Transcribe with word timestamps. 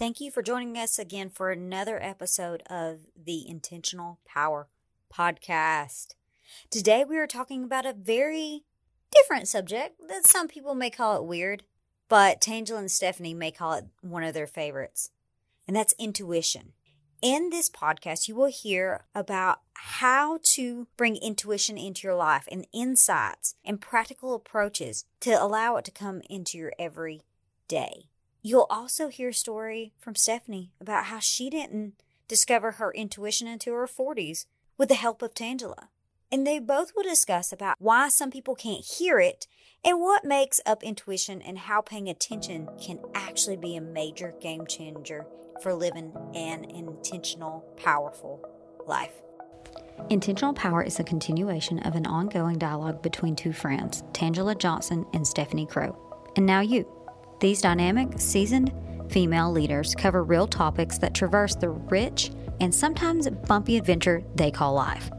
Thank 0.00 0.18
you 0.18 0.30
for 0.30 0.42
joining 0.42 0.78
us 0.78 0.98
again 0.98 1.28
for 1.28 1.50
another 1.50 2.02
episode 2.02 2.62
of 2.70 3.00
the 3.14 3.46
Intentional 3.46 4.18
Power 4.24 4.66
Podcast. 5.12 6.14
Today 6.70 7.04
we 7.04 7.18
are 7.18 7.26
talking 7.26 7.64
about 7.64 7.84
a 7.84 7.92
very 7.92 8.62
different 9.14 9.46
subject 9.46 10.00
that 10.08 10.26
some 10.26 10.48
people 10.48 10.74
may 10.74 10.88
call 10.88 11.18
it 11.18 11.28
weird, 11.28 11.64
but 12.08 12.40
Tangela 12.40 12.78
and 12.78 12.88
Stefanie 12.88 13.36
may 13.36 13.50
call 13.50 13.74
it 13.74 13.88
one 14.00 14.24
of 14.24 14.32
their 14.32 14.46
favorites, 14.46 15.10
and 15.68 15.76
that's 15.76 15.92
intuition. 15.98 16.72
In 17.20 17.50
this 17.50 17.68
podcast, 17.68 18.26
you 18.26 18.34
will 18.34 18.50
hear 18.50 19.04
about 19.14 19.60
how 19.74 20.38
to 20.54 20.86
bring 20.96 21.16
intuition 21.16 21.76
into 21.76 22.08
your 22.08 22.16
life 22.16 22.48
and 22.50 22.66
insights 22.72 23.54
and 23.66 23.82
practical 23.82 24.34
approaches 24.34 25.04
to 25.20 25.30
allow 25.32 25.76
it 25.76 25.84
to 25.84 25.90
come 25.90 26.22
into 26.30 26.56
your 26.56 26.72
every 26.78 27.20
day. 27.68 28.06
You'll 28.42 28.66
also 28.70 29.08
hear 29.08 29.28
a 29.28 29.34
story 29.34 29.92
from 29.98 30.14
Stefanie 30.14 30.70
about 30.80 31.06
how 31.06 31.18
she 31.18 31.50
didn't 31.50 31.94
discover 32.26 32.72
her 32.72 32.92
intuition 32.92 33.46
until 33.46 33.74
her 33.74 33.86
40s 33.86 34.46
with 34.78 34.88
the 34.88 34.94
help 34.94 35.20
of 35.20 35.34
Tangela. 35.34 35.88
And 36.32 36.46
they 36.46 36.58
both 36.58 36.92
will 36.94 37.02
discuss 37.02 37.52
about 37.52 37.76
why 37.78 38.08
some 38.08 38.30
people 38.30 38.54
can't 38.54 38.84
hear 38.84 39.18
it 39.18 39.46
and 39.84 40.00
what 40.00 40.24
makes 40.24 40.60
up 40.64 40.82
intuition 40.82 41.42
and 41.42 41.58
how 41.58 41.80
paying 41.80 42.08
attention 42.08 42.68
can 42.80 43.00
actually 43.14 43.56
be 43.56 43.76
a 43.76 43.80
major 43.80 44.34
game 44.40 44.66
changer 44.66 45.26
for 45.60 45.74
living 45.74 46.12
an 46.34 46.64
intentional, 46.64 47.64
powerful 47.76 48.40
life. 48.86 49.12
Intentional 50.08 50.54
Power 50.54 50.82
is 50.82 50.98
a 50.98 51.04
continuation 51.04 51.80
of 51.80 51.94
an 51.94 52.06
ongoing 52.06 52.58
dialogue 52.58 53.02
between 53.02 53.36
two 53.36 53.52
friends, 53.52 54.02
Tangela 54.12 54.56
Johnson 54.56 55.04
and 55.12 55.24
Stefanie 55.24 55.68
Crow. 55.68 55.96
And 56.36 56.46
now 56.46 56.60
you. 56.60 56.86
These 57.40 57.62
dynamic, 57.62 58.20
seasoned 58.20 58.70
female 59.08 59.50
leaders 59.50 59.94
cover 59.94 60.22
real 60.22 60.46
topics 60.46 60.98
that 60.98 61.14
traverse 61.14 61.54
the 61.54 61.70
rich 61.70 62.30
and 62.60 62.72
sometimes 62.72 63.28
bumpy 63.30 63.78
adventure 63.78 64.22
they 64.34 64.50
call 64.50 64.74
life. 64.74 65.10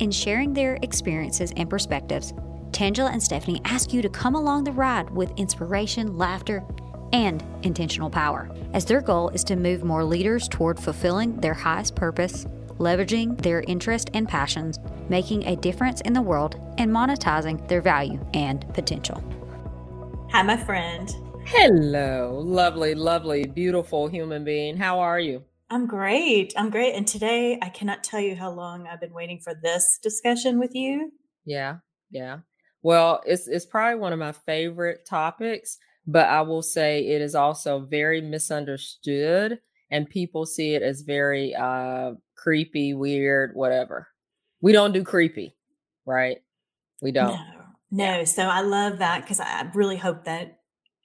In 0.00 0.10
sharing 0.10 0.52
their 0.52 0.80
experiences 0.82 1.52
and 1.56 1.70
perspectives, 1.70 2.32
Tangela 2.72 3.12
and 3.12 3.22
Stefanie 3.22 3.60
ask 3.64 3.92
you 3.92 4.02
to 4.02 4.08
come 4.08 4.34
along 4.34 4.64
the 4.64 4.72
ride 4.72 5.08
with 5.10 5.30
inspiration, 5.36 6.18
laughter, 6.18 6.64
and 7.12 7.44
intentional 7.62 8.10
power, 8.10 8.50
as 8.72 8.84
their 8.84 9.00
goal 9.00 9.28
is 9.28 9.44
to 9.44 9.54
move 9.54 9.84
more 9.84 10.02
leaders 10.02 10.48
toward 10.48 10.80
fulfilling 10.80 11.36
their 11.36 11.54
highest 11.54 11.94
purpose, 11.94 12.46
leveraging 12.78 13.40
their 13.40 13.60
interest 13.68 14.10
and 14.12 14.28
passions, 14.28 14.80
making 15.08 15.46
a 15.46 15.54
difference 15.54 16.00
in 16.00 16.14
the 16.14 16.20
world, 16.20 16.60
and 16.78 16.90
monetizing 16.90 17.68
their 17.68 17.80
value 17.80 18.18
and 18.34 18.66
potential. 18.74 19.22
Hi, 20.32 20.42
my 20.42 20.56
friend. 20.56 21.14
Hello, 21.46 22.40
lovely, 22.42 22.94
lovely, 22.94 23.44
beautiful 23.46 24.08
human 24.08 24.44
being. 24.44 24.76
How 24.76 24.98
are 25.00 25.20
you? 25.20 25.44
I'm 25.70 25.86
great. 25.86 26.54
I'm 26.56 26.70
great. 26.70 26.94
And 26.94 27.06
today, 27.06 27.58
I 27.60 27.68
cannot 27.68 28.02
tell 28.02 28.20
you 28.20 28.34
how 28.34 28.50
long 28.50 28.86
I've 28.86 29.00
been 29.00 29.12
waiting 29.12 29.40
for 29.40 29.54
this 29.54 29.98
discussion 30.02 30.58
with 30.58 30.74
you. 30.74 31.12
Yeah, 31.44 31.76
yeah. 32.10 32.38
Well, 32.82 33.22
it's 33.26 33.46
it's 33.46 33.66
probably 33.66 34.00
one 34.00 34.12
of 34.12 34.18
my 34.18 34.32
favorite 34.32 35.06
topics, 35.06 35.78
but 36.06 36.28
I 36.28 36.42
will 36.42 36.62
say 36.62 37.06
it 37.06 37.20
is 37.20 37.34
also 37.34 37.80
very 37.80 38.20
misunderstood, 38.20 39.60
and 39.90 40.08
people 40.08 40.46
see 40.46 40.74
it 40.74 40.82
as 40.82 41.02
very 41.02 41.54
uh, 41.54 42.12
creepy, 42.36 42.94
weird, 42.94 43.54
whatever. 43.54 44.08
We 44.60 44.72
don't 44.72 44.92
do 44.92 45.04
creepy, 45.04 45.56
right? 46.06 46.38
We 47.02 47.12
don't. 47.12 47.38
No, 47.90 48.18
no. 48.18 48.24
So 48.24 48.42
I 48.42 48.60
love 48.62 48.98
that 48.98 49.22
because 49.22 49.40
I 49.40 49.70
really 49.74 49.96
hope 49.96 50.24
that 50.24 50.58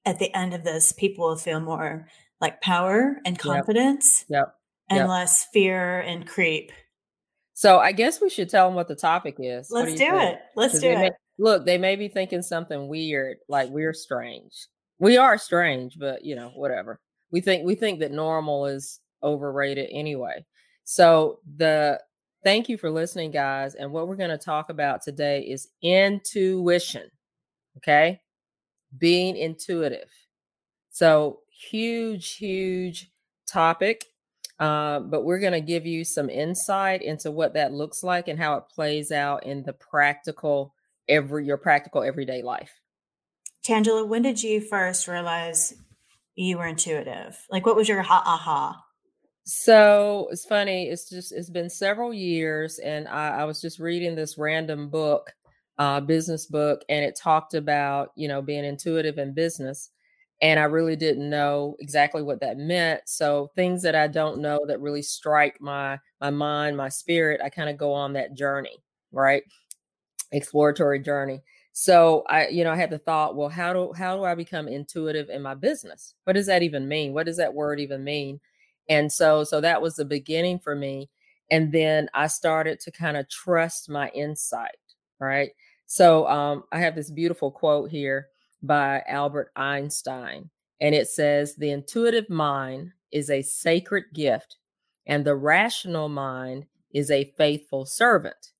at 0.10 0.18
the 0.18 0.36
end 0.36 0.56
of 0.56 0.64
this, 0.64 0.92
people 0.92 1.28
will 1.28 1.38
feel 1.38 1.60
more 1.60 2.08
like 2.42 2.62
power 2.62 3.22
and 3.26 3.38
confidence 3.38 4.26
yep. 4.28 4.40
Yep. 4.40 4.56
and 4.90 4.98
yep. 4.98 5.08
less 5.08 5.46
fear 5.54 6.00
and 6.00 6.28
creep. 6.28 6.72
So 7.54 7.78
I 7.78 7.92
guess 7.92 8.20
we 8.20 8.30
should 8.30 8.50
tell 8.50 8.68
them 8.68 8.76
what 8.76 8.88
the 8.88 8.96
topic 8.96 9.36
is. 9.38 9.70
Let's 9.70 9.92
do, 9.92 10.10
do 10.10 10.18
it. 10.18 10.40
Let's 10.56 10.80
do 10.80 10.90
it. 10.90 10.98
May, 10.98 11.12
look, 11.38 11.64
they 11.64 11.78
may 11.78 11.96
be 11.96 12.08
thinking 12.08 12.42
something 12.42 12.88
weird, 12.88 13.38
like 13.48 13.70
we're 13.70 13.94
strange. 13.94 14.68
We 14.98 15.18
are 15.18 15.38
strange, 15.38 16.00
but 16.00 16.26
you 16.26 16.36
know, 16.36 16.50
whatever. 16.56 17.00
We 17.32 17.42
think 17.42 17.66
we 17.66 17.76
think 17.76 18.00
that 18.00 18.12
normal 18.12 18.66
is 18.66 19.00
overrated 19.22 19.90
anyway. 19.92 20.44
So 20.86 21.40
the 21.58 22.02
thank 22.44 22.68
you 22.68 22.78
for 22.78 22.90
listening, 22.90 23.30
guys. 23.30 23.76
And 23.76 23.92
what 23.92 24.08
we're 24.08 24.16
going 24.16 24.32
to 24.32 24.40
talk 24.40 24.72
about 24.72 25.04
today 25.04 25.42
is 25.42 25.68
intuition. 25.84 27.12
Okay 27.78 28.20
being 28.98 29.38
intuitive. 29.38 30.10
So, 30.90 31.40
huge, 31.52 32.36
huge 32.36 33.12
topic. 33.48 34.06
Uh, 34.60 35.00
but 35.00 35.24
we're 35.24 35.40
going 35.40 35.54
to 35.54 35.62
give 35.62 35.86
you 35.86 36.04
some 36.04 36.30
insight 36.30 37.02
into 37.02 37.32
what 37.32 37.54
that 37.54 37.72
looks 37.72 38.04
like 38.04 38.28
and 38.28 38.38
how 38.38 38.56
it 38.56 38.66
plays 38.74 39.12
out 39.12 39.46
in 39.46 39.64
the 39.64 39.72
practical 39.72 40.74
every 41.08 41.46
your 41.46 41.58
practical 41.58 42.04
everyday 42.04 42.42
life. 42.42 42.72
Tangela, 43.66 44.08
when 44.08 44.22
did 44.22 44.42
you 44.42 44.62
first 44.62 45.08
realize 45.08 45.74
you 46.36 46.58
were 46.58 46.68
intuitive? 46.68 47.38
Like, 47.50 47.66
what 47.66 47.76
was 47.76 47.88
your 47.88 48.02
ha 48.02 48.22
aha? 48.26 48.84
So 49.46 50.28
it's 50.32 50.46
funny. 50.46 50.90
It's 50.90 51.10
just 51.10 51.32
it's 51.32 51.50
been 51.50 51.70
several 51.70 52.14
years, 52.14 52.80
and 52.80 53.08
I, 53.08 53.40
I 53.40 53.44
was 53.46 53.60
just 53.60 53.80
reading 53.80 54.14
this 54.16 54.38
random 54.38 54.90
book 54.90 55.34
uh, 55.80 56.02
business 56.02 56.46
book, 56.46 56.84
and 56.90 57.04
it 57.06 57.16
talked 57.16 57.54
about 57.56 58.12
you 58.16 58.28
know 58.28 58.42
being 58.42 58.66
intuitive 58.66 59.18
in 59.18 59.34
business, 59.34 59.92
and 60.42 60.60
I 60.60 60.64
really 60.64 60.96
didn't 60.96 61.30
know 61.30 61.76
exactly 61.80 62.22
what 62.22 62.42
that 62.42 62.58
meant. 62.58 63.02
So 63.06 63.52
things 63.56 63.82
that 63.84 63.96
I 63.96 64.08
don't 64.08 64.42
know 64.42 64.66
that 64.68 64.82
really 64.82 65.02
strike 65.02 65.60
my 65.62 66.00
my 66.22 66.30
mind, 66.30 66.78
my 66.78 66.90
spirit, 66.90 67.42
I 67.44 67.50
kind 67.50 67.70
of 67.70 67.78
go 67.78 67.94
on 67.94 68.14
that 68.14 68.34
journey, 68.36 68.78
right? 69.12 69.44
Exploratory 70.32 71.00
journey. 71.00 71.42
So 71.74 72.24
I, 72.28 72.48
you 72.50 72.64
know, 72.64 72.72
I 72.72 72.76
had 72.76 72.90
the 72.92 73.00
thought, 73.00 73.36
well, 73.36 73.50
how 73.50 73.74
do 73.74 73.94
how 73.94 74.16
do 74.18 74.24
I 74.26 74.36
become 74.36 74.68
intuitive 74.68 75.30
in 75.30 75.42
my 75.42 75.56
business? 75.56 76.14
What 76.26 76.34
does 76.34 76.48
that 76.48 76.62
even 76.64 76.88
mean? 76.88 77.14
What 77.14 77.26
does 77.26 77.38
that 77.38 77.54
word 77.54 77.80
even 77.80 78.04
mean? 78.04 78.40
And 78.90 79.12
so 79.12 79.44
so 79.44 79.62
that 79.62 79.82
was 79.82 79.96
the 79.96 80.06
beginning 80.06 80.60
for 80.60 80.76
me. 80.76 81.10
And 81.52 81.72
then 81.72 82.10
I 82.14 82.28
started 82.28 82.80
to 82.82 82.92
kind 82.92 83.18
of 83.18 83.30
trust 83.30 83.90
my 83.90 84.10
insight, 84.10 84.78
right? 85.20 85.52
So 85.92 86.28
um, 86.28 86.66
I 86.72 86.82
have 86.82 86.94
this 86.94 87.10
beautiful 87.10 87.50
quote 87.50 87.90
here 87.90 88.28
by 88.62 89.02
Albert 89.08 89.52
Einstein, 89.56 90.52
and 90.80 90.94
it 90.94 91.08
says, 91.08 91.56
The 91.56 91.72
intuitive 91.72 92.30
mind 92.30 92.92
is 93.12 93.32
a 93.32 93.42
sacred 93.42 94.04
gift, 94.14 94.58
and 95.08 95.26
the 95.26 95.36
rational 95.36 96.08
mind 96.08 96.68
is 96.94 97.10
a 97.10 97.34
faithful 97.40 97.88
servant. 97.88 98.52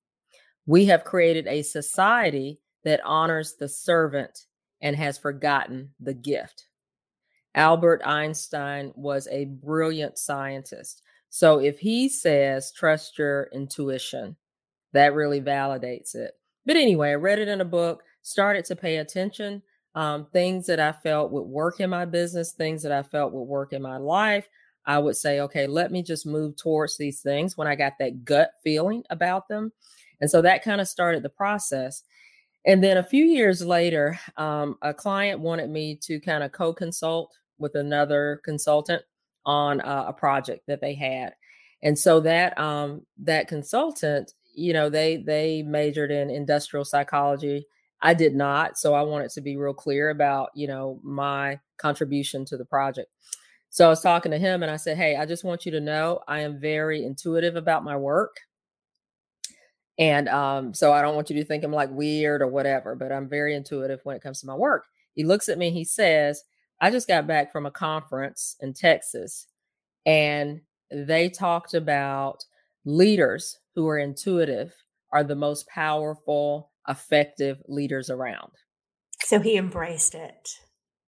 We 0.66 0.86
have 0.86 1.04
created 1.04 1.46
a 1.46 1.62
society 1.62 2.58
that 2.82 3.00
honors 3.04 3.54
the 3.54 3.68
servant 3.68 4.46
and 4.82 4.96
has 4.96 5.16
forgotten 5.16 5.90
the 6.00 6.14
gift. 6.14 6.66
Albert 7.54 8.02
Einstein 8.04 8.92
was 8.96 9.28
a 9.28 9.44
brilliant 9.44 10.18
scientist. 10.18 11.02
So 11.28 11.60
if 11.60 11.78
he 11.78 12.08
says, 12.08 12.72
trust 12.72 13.18
your 13.18 13.48
intuition, 13.52 14.34
that 14.92 15.14
really 15.14 15.40
validates 15.40 16.16
it. 16.16 16.32
But 16.70 16.76
anyway, 16.76 17.10
I 17.10 17.14
read 17.14 17.40
it 17.40 17.48
in 17.48 17.60
a 17.60 17.64
book, 17.64 18.04
started 18.22 18.64
to 18.66 18.76
pay 18.76 18.98
attention. 18.98 19.60
Um, 19.96 20.28
things 20.32 20.66
that 20.66 20.78
I 20.78 20.92
felt 20.92 21.32
would 21.32 21.42
work 21.42 21.80
in 21.80 21.90
my 21.90 22.04
business, 22.04 22.52
things 22.52 22.84
that 22.84 22.92
I 22.92 23.02
felt 23.02 23.32
would 23.32 23.42
work 23.42 23.72
in 23.72 23.82
my 23.82 23.96
life. 23.96 24.48
I 24.86 25.00
would 25.00 25.16
say, 25.16 25.40
okay, 25.40 25.66
let 25.66 25.90
me 25.90 26.04
just 26.04 26.28
move 26.28 26.54
towards 26.54 26.96
these 26.96 27.22
things 27.22 27.56
when 27.56 27.66
I 27.66 27.74
got 27.74 27.94
that 27.98 28.24
gut 28.24 28.52
feeling 28.62 29.02
about 29.10 29.48
them. 29.48 29.72
And 30.20 30.30
so 30.30 30.40
that 30.42 30.62
kind 30.62 30.80
of 30.80 30.86
started 30.86 31.24
the 31.24 31.28
process. 31.28 32.04
And 32.64 32.84
then 32.84 32.98
a 32.98 33.02
few 33.02 33.24
years 33.24 33.64
later, 33.64 34.16
um, 34.36 34.76
a 34.80 34.94
client 34.94 35.40
wanted 35.40 35.70
me 35.70 35.98
to 36.02 36.20
kind 36.20 36.44
of 36.44 36.52
co 36.52 36.72
consult 36.72 37.36
with 37.58 37.74
another 37.74 38.40
consultant 38.44 39.02
on 39.44 39.80
uh, 39.80 40.04
a 40.06 40.12
project 40.12 40.68
that 40.68 40.80
they 40.80 40.94
had. 40.94 41.34
And 41.82 41.98
so 41.98 42.20
that 42.20 42.56
um, 42.60 43.04
that 43.18 43.48
consultant 43.48 44.34
you 44.60 44.72
know 44.72 44.90
they 44.90 45.16
they 45.16 45.62
majored 45.62 46.10
in 46.10 46.30
industrial 46.30 46.84
psychology. 46.84 47.66
I 48.02 48.14
did 48.14 48.34
not 48.34 48.78
so 48.78 48.94
i 48.94 49.02
wanted 49.02 49.30
to 49.32 49.40
be 49.40 49.56
real 49.56 49.74
clear 49.74 50.10
about 50.10 50.50
you 50.54 50.66
know 50.66 51.00
my 51.02 51.58
contribution 51.78 52.44
to 52.46 52.56
the 52.56 52.64
project. 52.64 53.10
So 53.70 53.86
i 53.86 53.88
was 53.88 54.02
talking 54.02 54.32
to 54.32 54.38
him 54.38 54.62
and 54.62 54.70
i 54.70 54.76
said 54.76 54.96
hey 54.96 55.16
i 55.16 55.24
just 55.24 55.44
want 55.44 55.64
you 55.64 55.72
to 55.72 55.80
know 55.80 56.20
i 56.26 56.40
am 56.40 56.58
very 56.60 57.04
intuitive 57.04 57.56
about 57.56 57.84
my 57.84 57.96
work 57.96 58.36
and 59.98 60.28
um, 60.28 60.74
so 60.74 60.92
i 60.92 61.00
don't 61.00 61.14
want 61.14 61.30
you 61.30 61.36
to 61.36 61.44
think 61.44 61.62
i'm 61.62 61.72
like 61.72 61.90
weird 61.90 62.42
or 62.42 62.48
whatever 62.48 62.96
but 62.96 63.12
i'm 63.12 63.28
very 63.28 63.54
intuitive 63.54 64.00
when 64.02 64.16
it 64.16 64.22
comes 64.22 64.40
to 64.40 64.46
my 64.46 64.54
work. 64.54 64.86
He 65.14 65.24
looks 65.24 65.48
at 65.48 65.58
me 65.58 65.70
he 65.70 65.84
says 65.84 66.42
i 66.80 66.90
just 66.90 67.06
got 67.06 67.28
back 67.28 67.52
from 67.52 67.66
a 67.66 67.70
conference 67.70 68.56
in 68.60 68.72
texas 68.72 69.46
and 70.04 70.60
they 70.90 71.28
talked 71.28 71.74
about 71.74 72.44
leaders 72.84 73.59
who 73.74 73.88
are 73.88 73.98
intuitive 73.98 74.74
are 75.12 75.24
the 75.24 75.36
most 75.36 75.68
powerful, 75.68 76.72
effective 76.88 77.62
leaders 77.68 78.10
around. 78.10 78.52
So 79.22 79.40
he 79.40 79.56
embraced 79.56 80.14
it. 80.14 80.58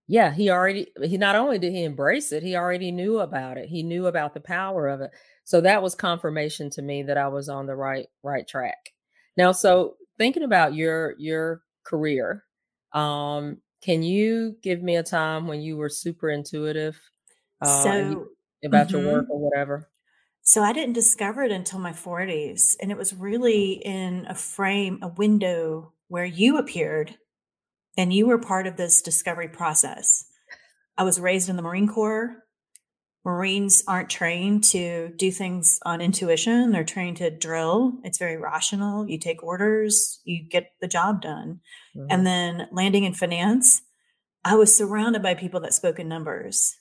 yeah, 0.08 0.32
he 0.32 0.50
already 0.50 0.88
he 1.02 1.16
not 1.16 1.36
only 1.36 1.58
did 1.58 1.72
he 1.72 1.84
embrace 1.84 2.32
it, 2.32 2.42
he 2.42 2.56
already 2.56 2.90
knew 2.92 3.20
about 3.20 3.56
it. 3.58 3.68
He 3.68 3.82
knew 3.82 4.06
about 4.06 4.34
the 4.34 4.40
power 4.40 4.88
of 4.88 5.00
it. 5.00 5.10
So 5.44 5.60
that 5.62 5.82
was 5.82 5.94
confirmation 5.94 6.70
to 6.70 6.82
me 6.82 7.02
that 7.04 7.16
I 7.18 7.28
was 7.28 7.48
on 7.48 7.66
the 7.66 7.76
right 7.76 8.08
right 8.22 8.46
track. 8.46 8.90
Now, 9.36 9.52
so 9.52 9.96
thinking 10.18 10.42
about 10.42 10.74
your 10.74 11.14
your 11.18 11.62
career, 11.84 12.44
um, 12.92 13.58
can 13.82 14.02
you 14.02 14.56
give 14.62 14.82
me 14.82 14.96
a 14.96 15.02
time 15.02 15.46
when 15.46 15.62
you 15.62 15.76
were 15.76 15.88
super 15.88 16.30
intuitive 16.30 17.00
uh, 17.62 18.16
So, 18.16 18.28
about 18.64 18.92
your 18.92 19.02
mhm. 19.02 19.04
work 19.04 19.26
or 19.30 19.38
whatever? 19.38 19.88
So 20.42 20.62
I 20.62 20.72
didn't 20.72 20.94
discover 20.94 21.44
it 21.44 21.52
until 21.52 21.78
my 21.78 21.92
40s. 21.92 22.76
And 22.80 22.90
it 22.90 22.98
was 22.98 23.14
really 23.14 23.72
in 23.72 24.26
a 24.28 24.34
frame, 24.34 24.98
a 25.02 25.08
window 25.08 25.92
where 26.08 26.24
you 26.24 26.58
appeared 26.58 27.16
and 27.96 28.12
you 28.12 28.26
were 28.26 28.38
part 28.38 28.66
of 28.66 28.76
this 28.76 29.02
discovery 29.02 29.48
process. 29.48 30.24
I 30.98 31.04
was 31.04 31.20
raised 31.20 31.48
in 31.48 31.56
the 31.56 31.62
Marine 31.62 31.88
Corps. 31.88 32.36
Marines 33.24 33.84
aren't 33.86 34.10
trained 34.10 34.64
to 34.64 35.10
do 35.16 35.30
things 35.30 35.78
on 35.84 36.00
intuition. 36.00 36.72
They're 36.72 36.82
trained 36.82 37.18
to 37.18 37.30
drill. 37.30 37.92
It's 38.02 38.18
very 38.18 38.36
rational. 38.36 39.08
You 39.08 39.18
take 39.18 39.44
orders, 39.44 40.20
you 40.24 40.42
get 40.42 40.72
the 40.80 40.88
job 40.88 41.22
done. 41.22 41.60
Mhm. 41.94 42.06
And 42.10 42.26
then 42.26 42.68
landing 42.72 43.04
in 43.04 43.14
finance, 43.14 43.82
I 44.44 44.56
was 44.56 44.76
surrounded 44.76 45.22
by 45.22 45.34
people 45.34 45.60
that 45.60 45.72
spoke 45.72 46.00
in 46.00 46.08
numbers. 46.08 46.76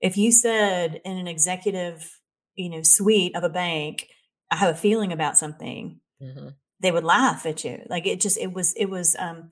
If 0.00 0.16
you 0.16 0.30
said 0.30 1.00
in 1.04 1.16
an 1.16 1.26
executive, 1.26 2.20
you 2.54 2.70
know, 2.70 2.82
suite 2.82 3.34
of 3.36 3.44
a 3.44 3.48
bank, 3.48 4.08
I 4.50 4.56
have 4.56 4.74
a 4.74 4.78
feeling 4.78 5.12
about 5.12 5.36
something, 5.38 6.00
Mhm. 6.22 6.54
they 6.80 6.92
would 6.92 7.04
laugh 7.04 7.46
at 7.46 7.64
you. 7.64 7.82
Like 7.88 8.06
it 8.06 8.20
just, 8.20 8.38
it 8.38 8.52
was, 8.52 8.72
it 8.74 8.86
was, 8.86 9.16
um, 9.18 9.50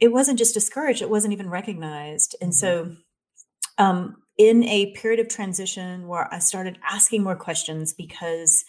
it 0.00 0.08
wasn't 0.12 0.38
just 0.38 0.54
discouraged, 0.54 1.02
it 1.02 1.10
wasn't 1.10 1.32
even 1.32 1.50
recognized. 1.50 2.36
And 2.40 2.50
Mhm. 2.50 2.54
so, 2.54 2.96
um, 3.78 4.22
in 4.36 4.62
a 4.64 4.92
period 4.92 5.18
of 5.20 5.28
transition 5.28 6.06
where 6.06 6.32
I 6.32 6.38
started 6.38 6.78
asking 6.88 7.22
more 7.24 7.34
questions 7.36 7.92
because 7.92 8.64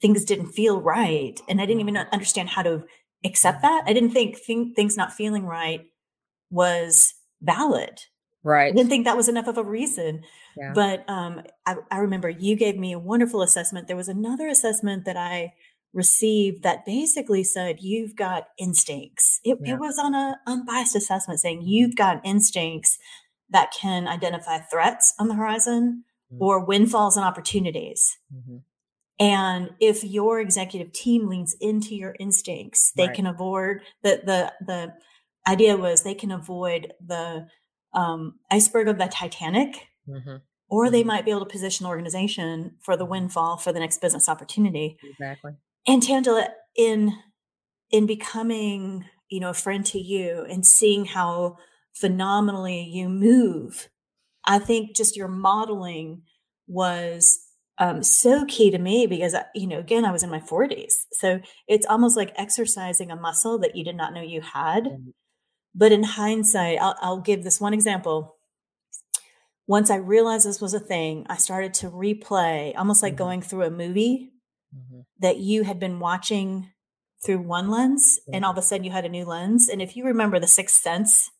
things 0.00 0.24
didn't 0.24 0.52
feel 0.52 0.80
right, 0.80 1.40
and 1.48 1.60
I 1.60 1.66
didn't 1.66 1.80
even 1.80 1.94
Mhm. 1.94 2.10
understand 2.10 2.48
how 2.48 2.62
to 2.62 2.84
accept 3.24 3.62
that. 3.62 3.84
I 3.86 3.92
didn't 3.92 4.10
think, 4.10 4.36
think 4.38 4.74
things 4.74 4.96
not 4.96 5.12
feeling 5.12 5.44
right 5.46 5.86
was 6.50 7.14
valid. 7.40 8.00
right 8.44 8.62
I 8.62 8.64
Right. 8.66 8.74
didn't 8.76 8.88
think 8.90 9.04
that 9.04 9.16
was 9.16 9.28
enough 9.28 9.46
of 9.46 9.56
a 9.56 9.62
reason. 9.62 10.24
Yeah. 10.56 10.72
But 10.74 11.08
um, 11.08 11.42
I, 11.66 11.76
I 11.90 11.98
remember 11.98 12.28
you 12.28 12.56
gave 12.56 12.76
me 12.78 12.92
a 12.92 12.98
wonderful 12.98 13.42
assessment. 13.42 13.86
There 13.88 13.96
was 13.96 14.08
another 14.08 14.48
assessment 14.48 15.04
that 15.04 15.16
I 15.16 15.52
received 15.94 16.62
that 16.62 16.84
basically 16.86 17.44
said 17.44 17.76
you've 17.80 18.16
got 18.16 18.48
instincts. 18.58 19.40
It, 19.44 19.58
Yeah. 19.62 19.74
it 19.74 19.78
was 19.80 19.98
on 19.98 20.14
a 20.14 20.38
unbiased 20.46 20.96
assessment 20.96 21.40
saying 21.40 21.62
you've 21.62 21.96
got 21.96 22.20
instincts 22.24 22.98
that 23.50 23.72
can 23.78 24.08
identify 24.08 24.58
threats 24.58 25.14
on 25.18 25.28
the 25.28 25.34
horizon 25.34 26.04
Mhm. 26.32 26.38
or 26.40 26.64
windfalls 26.64 27.16
and 27.16 27.26
opportunities. 27.26 28.16
Mhm. 28.34 28.62
And 29.20 29.70
if 29.80 30.02
your 30.02 30.40
executive 30.40 30.92
team 30.92 31.28
leans 31.28 31.54
into 31.60 31.94
your 31.94 32.16
instincts, 32.18 32.92
they 32.96 33.06
Right. 33.08 33.16
can 33.16 33.26
avoid 33.26 33.82
the 34.02 34.22
the 34.24 34.52
the 34.64 34.94
idea 35.46 35.76
was 35.76 36.02
they 36.02 36.14
can 36.14 36.30
avoid 36.32 36.94
the 37.04 37.48
um, 37.94 38.38
iceberg 38.50 38.88
of 38.88 38.96
the 38.96 39.06
Titanic, 39.06 39.86
Mhm. 40.08 40.40
or 40.68 40.90
they 40.90 41.02
Mhm. 41.02 41.06
might 41.06 41.24
be 41.24 41.30
able 41.30 41.44
to 41.44 41.50
position 41.52 41.84
the 41.84 41.90
organization 41.90 42.76
for 42.80 42.96
the 42.96 43.04
windfall 43.04 43.56
for 43.58 43.72
the 43.72 43.80
next 43.80 44.00
business 44.00 44.28
opportunity. 44.28 44.96
Exactly. 45.02 45.52
And 45.86 46.02
Tangela, 46.02 46.48
in 46.76 47.12
in 47.90 48.06
becoming 48.06 49.04
you 49.28 49.40
know 49.40 49.50
a 49.50 49.54
friend 49.54 49.84
to 49.86 49.98
you 49.98 50.46
and 50.50 50.66
seeing 50.66 51.04
how 51.04 51.56
phenomenally 51.94 52.82
you 52.82 53.08
move, 53.08 53.88
I 54.44 54.58
think 54.58 54.96
just 54.96 55.16
your 55.16 55.28
modeling 55.28 56.22
was 56.66 57.38
um, 57.78 58.02
so 58.02 58.44
key 58.46 58.70
to 58.70 58.78
me 58.78 59.06
because 59.06 59.34
I- 59.34 59.46
you 59.54 59.66
know 59.66 59.78
again 59.78 60.04
I 60.04 60.12
was 60.12 60.22
in 60.22 60.30
my 60.30 60.40
40s, 60.40 61.06
so 61.12 61.40
it's 61.68 61.86
almost 61.86 62.16
like 62.16 62.32
exercising 62.36 63.10
a 63.10 63.16
muscle 63.16 63.58
that 63.58 63.74
you 63.76 63.84
did 63.84 63.96
not 63.96 64.12
know 64.14 64.20
you 64.22 64.40
had. 64.42 64.84
Mhm. 64.84 65.12
But 65.74 65.90
in 65.92 66.02
hindsight, 66.02 66.78
I'll, 66.80 66.96
I'll 67.00 67.20
give 67.20 67.44
this 67.44 67.60
one 67.60 67.72
example. 67.74 68.31
Once 69.66 69.90
I 69.90 69.96
realized 69.96 70.46
this 70.46 70.60
was 70.60 70.74
a 70.74 70.80
thing, 70.80 71.24
I 71.28 71.36
started 71.36 71.72
to 71.74 71.90
replay, 71.90 72.76
almost 72.76 73.02
like 73.02 73.14
Mhm. 73.14 73.18
going 73.18 73.42
through 73.42 73.62
a 73.64 73.70
movie 73.70 74.32
Mhm. 74.74 75.04
that 75.18 75.38
you 75.38 75.62
had 75.62 75.78
been 75.78 76.00
watching 76.00 76.72
through 77.24 77.38
one 77.40 77.70
lens, 77.70 78.18
and 78.32 78.44
all 78.44 78.50
of 78.50 78.58
a 78.58 78.62
sudden 78.62 78.84
you 78.84 78.90
had 78.90 79.04
a 79.04 79.08
new 79.08 79.24
lens. 79.24 79.68
And 79.68 79.80
if 79.80 79.96
you 79.96 80.04
remember 80.04 80.40
The 80.40 80.48
Sixth 80.48 80.80
Sense, 80.80 81.30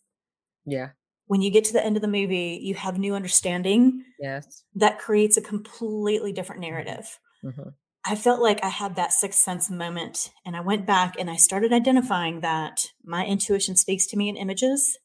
Yeah. 0.64 0.90
when 1.26 1.42
you 1.42 1.50
get 1.50 1.64
to 1.64 1.72
the 1.72 1.84
end 1.84 1.96
of 1.96 2.02
the 2.02 2.08
movie, 2.08 2.60
you 2.62 2.74
have 2.76 2.98
new 2.98 3.14
understanding 3.16 4.04
Yes. 4.20 4.62
that 4.76 5.00
creates 5.00 5.36
a 5.36 5.42
completely 5.42 6.32
different 6.32 6.60
narrative. 6.60 7.18
Mhm. 7.42 7.74
I 8.04 8.14
felt 8.16 8.40
like 8.40 8.62
I 8.64 8.68
had 8.68 8.94
that 8.96 9.12
sixth 9.12 9.40
sense 9.40 9.70
moment, 9.70 10.30
and 10.44 10.56
I 10.56 10.60
went 10.60 10.86
back 10.86 11.14
and 11.18 11.30
I 11.30 11.36
started 11.36 11.72
identifying 11.72 12.40
that 12.40 12.92
my 13.04 13.24
intuition 13.26 13.74
speaks 13.76 14.06
to 14.06 14.16
me 14.16 14.28
in 14.28 14.36
images. 14.36 14.98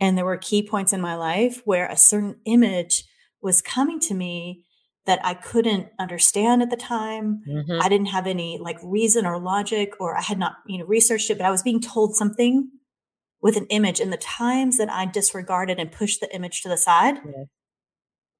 And 0.00 0.16
there 0.16 0.24
were 0.24 0.36
key 0.36 0.62
points 0.66 0.92
in 0.92 1.00
my 1.00 1.14
life 1.14 1.62
where 1.64 1.86
a 1.86 1.96
certain 1.96 2.40
image 2.44 3.04
was 3.40 3.62
coming 3.62 3.98
to 4.00 4.14
me 4.14 4.64
that 5.06 5.20
I 5.24 5.34
couldn't 5.34 5.88
understand 5.98 6.62
at 6.62 6.70
the 6.70 6.76
time. 6.76 7.42
Mhm. 7.48 7.80
I 7.80 7.88
didn't 7.88 8.08
have 8.08 8.26
any 8.26 8.58
like 8.58 8.78
reason 8.82 9.24
or 9.24 9.38
logic, 9.38 9.92
or 10.00 10.16
I 10.16 10.22
had 10.22 10.38
not, 10.38 10.56
you 10.66 10.78
know, 10.78 10.84
researched 10.84 11.30
it, 11.30 11.38
but 11.38 11.46
I 11.46 11.50
was 11.50 11.62
being 11.62 11.80
told 11.80 12.16
something 12.16 12.70
with 13.40 13.56
an 13.56 13.66
image. 13.66 14.00
And 14.00 14.12
the 14.12 14.16
times 14.16 14.78
that 14.78 14.90
I 14.90 15.06
disregarded 15.06 15.78
and 15.78 15.92
pushed 15.92 16.20
the 16.20 16.34
image 16.34 16.62
to 16.62 16.68
the 16.68 16.76
side, 16.76 17.16
Yeah. 17.24 17.44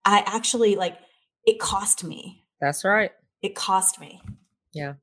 I 0.05 0.23
actually 0.27 0.77
like 0.77 0.99
it 1.45 1.61
cost 1.61 2.03
me. 2.05 2.45
That's 2.61 2.85
right. 2.85 3.13
It 3.43 3.55
cost 3.55 4.01
me. 4.01 4.21
Yeah. 4.73 4.95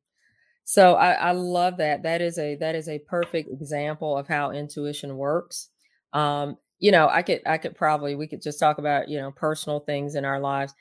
So 0.65 0.95
I, 0.95 1.11
I 1.13 1.31
love 1.31 1.77
that. 1.77 2.03
That 2.03 2.21
is 2.21 2.37
a 2.37 2.55
that 2.55 2.75
is 2.75 2.87
a 2.89 2.99
perfect 2.99 3.49
example 3.49 4.17
of 4.17 4.27
how 4.27 4.51
intuition 4.51 5.17
works. 5.17 5.69
Um, 6.13 6.57
you 6.79 6.91
know, 6.91 7.07
I 7.09 7.21
could 7.21 7.41
I 7.45 7.57
could 7.57 7.75
probably 7.75 8.15
we 8.15 8.27
could 8.27 8.41
just 8.41 8.59
talk 8.59 8.77
about, 8.77 9.09
you 9.09 9.19
know, 9.19 9.31
personal 9.31 9.79
things 9.81 10.15
in 10.15 10.25
our 10.25 10.39
lives, 10.39 10.73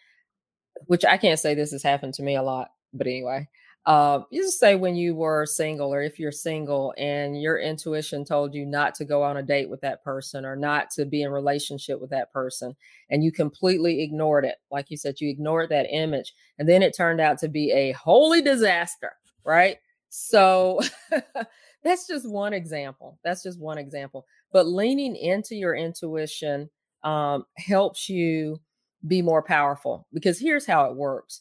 which 0.86 1.04
I 1.04 1.16
can't 1.16 1.38
say 1.38 1.54
this 1.54 1.72
has 1.72 1.82
happened 1.82 2.14
to 2.14 2.22
me 2.22 2.36
a 2.36 2.42
lot, 2.42 2.70
but 2.92 3.06
anyway. 3.06 3.48
Uh, 3.84 4.20
you 4.30 4.40
just 4.42 4.60
say 4.60 4.76
when 4.76 4.94
you 4.94 5.12
were 5.12 5.44
single 5.44 5.92
or 5.92 6.02
if 6.02 6.16
you're 6.16 6.30
single 6.30 6.94
and 6.98 7.42
your 7.42 7.58
intuition 7.58 8.24
told 8.24 8.54
you 8.54 8.64
not 8.64 8.94
to 8.94 9.04
go 9.04 9.24
on 9.24 9.38
a 9.38 9.42
date 9.42 9.68
with 9.68 9.80
that 9.80 10.04
person 10.04 10.44
or 10.44 10.54
not 10.54 10.88
to 10.88 11.04
be 11.04 11.22
in 11.22 11.32
relationship 11.32 12.00
with 12.00 12.08
that 12.08 12.32
person 12.32 12.76
and 13.10 13.24
you 13.24 13.32
completely 13.32 14.00
ignored 14.00 14.44
it 14.44 14.54
like 14.70 14.88
you 14.88 14.96
said 14.96 15.20
you 15.20 15.28
ignored 15.28 15.68
that 15.68 15.88
image 15.90 16.32
and 16.60 16.68
then 16.68 16.80
it 16.80 16.96
turned 16.96 17.20
out 17.20 17.38
to 17.38 17.48
be 17.48 17.72
a 17.72 17.90
holy 17.92 18.40
disaster 18.40 19.14
right 19.44 19.78
so 20.10 20.78
that's 21.84 22.06
just 22.06 22.28
one 22.28 22.52
example 22.52 23.18
that's 23.24 23.42
just 23.42 23.60
one 23.60 23.78
example 23.78 24.26
but 24.52 24.66
leaning 24.66 25.16
into 25.16 25.54
your 25.54 25.74
intuition 25.74 26.68
um, 27.04 27.44
helps 27.56 28.08
you 28.08 28.60
be 29.06 29.22
more 29.22 29.42
powerful 29.42 30.06
because 30.12 30.38
here's 30.38 30.66
how 30.66 30.84
it 30.84 30.96
works. 30.96 31.40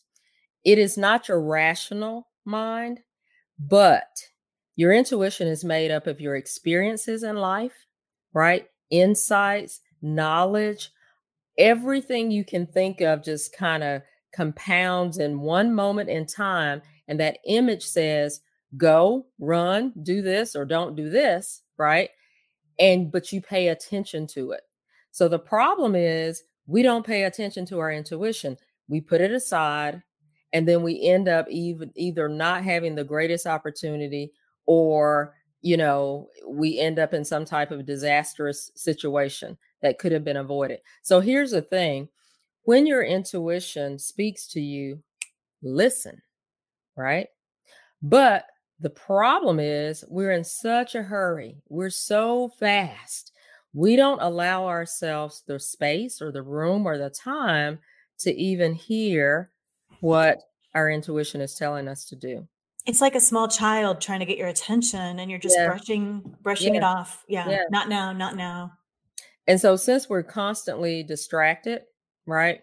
It 0.64 0.78
is 0.78 0.98
not 0.98 1.28
your 1.28 1.42
rational 1.42 2.28
mind 2.46 3.02
but 3.60 4.18
your 4.76 4.92
intuition 4.92 5.48
is 5.48 5.64
made 5.64 5.92
up 5.92 6.08
of 6.08 6.20
your 6.20 6.36
experiences 6.36 7.24
in 7.24 7.36
life 7.36 7.86
right? 8.34 8.66
Insights 8.90 9.82
knowledge 10.02 10.90
everything 11.60 12.32
you 12.32 12.44
can 12.44 12.66
think 12.66 13.02
of 13.02 13.24
just 13.24 13.56
kind 13.56 13.84
of 13.84 14.02
compounds 14.34 15.20
in 15.20 15.42
one 15.42 15.76
moment 15.76 16.10
in 16.10 16.26
time 16.26 16.82
and 17.08 17.20
that 17.20 17.38
image 17.46 17.84
says 17.84 18.42
go 18.78 19.26
run 19.40 19.92
do 20.04 20.22
this 20.22 20.56
or 20.56 20.66
don't 20.66 20.96
do 20.96 21.10
this 21.10 21.62
right? 21.82 22.10
And 22.80 23.12
but 23.12 23.34
you 23.34 23.42
pay 23.42 23.70
attention 23.70 24.28
to 24.28 24.52
it. 24.52 24.62
So 25.10 25.28
the 25.28 25.40
problem 25.40 25.96
is 25.96 26.44
we 26.68 26.84
don't 26.84 27.06
pay 27.06 27.24
attention 27.24 27.66
to 27.66 27.80
our 27.80 27.92
intuition. 27.92 28.56
We 28.88 29.02
put 29.02 29.20
it 29.20 29.32
aside 29.32 30.02
and 30.54 30.68
then 30.68 30.84
we 30.84 31.02
end 31.04 31.28
up 31.28 31.48
even 31.50 31.92
either 31.96 32.30
not 32.30 32.64
having 32.64 32.94
the 32.94 33.04
greatest 33.04 33.48
opportunity 33.48 34.32
or 34.68 35.34
you 35.62 35.76
know 35.76 36.30
we 36.48 36.80
end 36.80 37.00
up 37.00 37.14
in 37.14 37.26
some 37.26 37.46
type 37.46 37.72
of 37.72 37.86
disastrous 37.86 38.72
situation 38.76 39.58
that 39.82 39.98
could 39.98 40.12
have 40.12 40.24
been 40.24 40.38
avoided. 40.38 40.80
So 41.02 41.20
here's 41.20 41.52
the 41.52 41.64
thing. 41.64 42.10
When 42.64 42.86
your 42.86 43.04
intuition 43.04 43.98
speaks 43.98 44.48
to 44.50 44.62
you 44.62 45.02
listen 45.64 46.22
right? 46.98 47.28
But 48.02 48.46
the 48.82 48.90
problem 48.90 49.60
is 49.60 50.04
we're 50.10 50.32
in 50.32 50.44
such 50.44 50.96
a 50.96 51.04
hurry 51.04 51.62
we're 51.70 51.90
so 51.90 52.50
fast 52.60 53.32
we 53.74 53.96
don't 53.96 54.22
allow 54.22 54.66
ourselves 54.68 55.44
the 55.48 55.60
space 55.60 56.22
or 56.22 56.32
the 56.32 56.42
room 56.42 56.86
or 56.86 56.98
the 56.98 57.10
time 57.10 57.80
to 58.20 58.34
even 58.36 58.74
hear 58.74 59.50
what 60.02 60.40
our 60.76 60.90
intuition 60.90 61.42
is 61.42 61.56
telling 61.56 61.88
us 61.88 62.06
to 62.06 62.16
do 62.16 62.48
It's 62.86 63.02
like 63.02 63.16
a 63.16 63.22
small 63.22 63.48
child 63.48 64.02
trying 64.02 64.20
to 64.22 64.26
get 64.26 64.38
your 64.38 64.48
attention 64.48 65.20
and 65.20 65.30
you're 65.30 65.40
just 65.40 65.56
Yeah. 65.58 65.68
brushing 65.68 66.36
brushing 66.42 66.76
it 66.76 66.84
off. 66.84 67.24
Yeah. 67.28 67.48
Yeah. 67.50 67.64
Not 67.70 67.88
now, 67.90 68.12
not 68.14 68.36
now. 68.36 68.72
And 69.48 69.60
so, 69.62 69.76
since 69.76 70.10
we're 70.10 70.24
constantly 70.24 71.04
distracted, 71.04 71.82
right, 72.26 72.62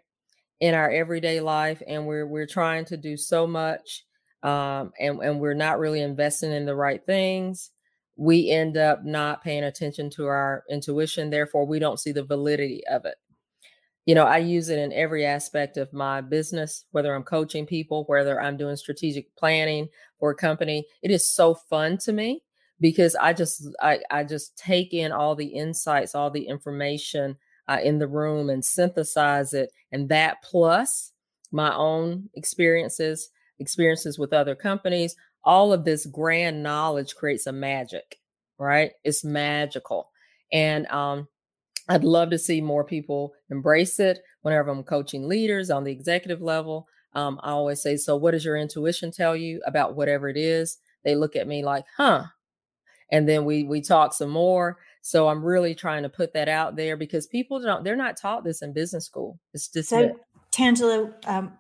in 0.61 0.75
our 0.75 0.91
everyday 0.91 1.41
life, 1.41 1.83
and 1.87 2.07
we're 2.07 2.27
we're 2.27 2.47
trying 2.47 2.85
to 2.87 2.97
do 2.97 3.17
so 3.17 3.47
much, 3.47 4.05
um, 4.43 4.93
and 4.99 5.21
and 5.21 5.41
we're 5.41 5.55
not 5.55 5.79
really 5.79 6.01
investing 6.01 6.53
in 6.53 6.67
the 6.67 6.75
right 6.75 7.05
things, 7.05 7.71
we 8.17 8.51
end 8.51 8.77
up 8.77 9.05
not 9.05 9.43
paying 9.43 9.65
attention 9.65 10.11
to 10.11 10.27
our 10.27 10.65
intuition. 10.71 11.31
Therefore, 11.31 11.67
we 11.67 11.79
don't 11.79 12.01
see 12.01 12.13
the 12.13 12.25
validity 12.25 12.87
of 12.89 13.05
it. 13.05 13.17
You 14.07 14.15
know, 14.15 14.25
I 14.25 14.39
use 14.39 14.71
it 14.71 14.79
in 14.79 14.93
every 14.93 15.27
aspect 15.27 15.77
of 15.77 15.93
my 15.93 16.21
business, 16.21 16.87
whether 16.93 17.15
I'm 17.15 17.23
coaching 17.23 17.67
people, 17.67 18.05
whether 18.07 18.41
I'm 18.41 18.57
doing 18.57 18.77
strategic 18.77 19.35
planning 19.37 19.89
for 20.19 20.31
a 20.31 20.35
company. 20.35 20.87
It 21.03 21.11
is 21.11 21.31
so 21.31 21.55
fun 21.55 21.99
to 21.99 22.13
me 22.13 22.43
because 22.81 23.15
I 23.17 23.33
just 23.33 23.69
I, 23.81 24.01
I 24.11 24.25
just 24.25 24.57
take 24.57 24.95
in 24.95 25.13
all 25.13 25.35
the 25.35 25.47
insights, 25.47 26.15
all 26.15 26.31
the 26.31 26.47
information 26.47 27.37
uh, 27.69 27.79
in 27.83 27.99
the 27.99 28.09
room 28.09 28.51
and 28.51 28.65
synthesize 28.65 29.53
it, 29.53 29.73
and 29.93 30.09
that 30.09 30.43
plus 30.43 31.13
my 31.53 31.75
own 31.75 32.29
experiences, 32.35 33.31
experiences 33.59 34.19
with 34.19 34.33
other 34.33 34.55
companies, 34.55 35.17
all 35.45 35.73
of 35.73 35.85
this 35.85 36.07
grand 36.07 36.63
knowledge 36.63 37.15
creates 37.15 37.47
a 37.47 37.53
magic, 37.53 38.19
right? 38.59 38.93
It's 39.05 39.25
magical, 39.25 40.11
and 40.53 40.87
um, 40.89 41.29
I'd 41.89 42.05
love 42.05 42.31
to 42.31 42.39
see 42.39 42.61
more 42.61 42.85
people 42.85 43.33
embrace 43.51 44.01
it. 44.01 44.21
Whenever 44.43 44.71
I'm 44.71 44.83
coaching 44.83 45.29
leaders 45.29 45.71
on 45.71 45.85
the 45.85 45.93
executive 45.93 46.41
level, 46.41 46.87
um, 47.15 47.41
I 47.43 47.51
always 47.51 47.83
say, 47.83 47.97
"So, 47.97 48.17
what 48.17 48.33
does 48.33 48.45
your 48.45 48.57
intuition 48.57 49.11
tell 49.11 49.37
you 49.37 49.61
about 49.67 49.97
whatever 49.97 50.29
it 50.29 50.37
is?" 50.37 50.79
They 51.05 51.15
look 51.15 51.37
at 51.37 51.49
me 51.49 51.65
like, 51.65 51.85
"Huh." 51.97 52.25
and 53.11 53.29
then 53.29 53.45
we 53.45 53.65
we 53.65 53.81
talk 53.81 54.13
some 54.13 54.31
more 54.31 54.79
so 55.03 55.29
i'm 55.29 55.45
really 55.45 55.75
trying 55.75 56.03
to 56.03 56.09
put 56.09 56.33
that 56.33 56.49
out 56.49 56.77
there 56.77 56.97
because 56.97 57.27
people 57.27 57.61
don't 57.61 57.85
they're 57.85 57.97
not 57.97 58.17
taught 58.17 58.45
this 58.45 58.63
in 58.63 58.73
business 58.73 59.05
school 59.05 59.39
it's 59.55 59.69
just 59.69 59.89
so 59.89 60.15
tangela 60.53 61.13
um 61.27 61.53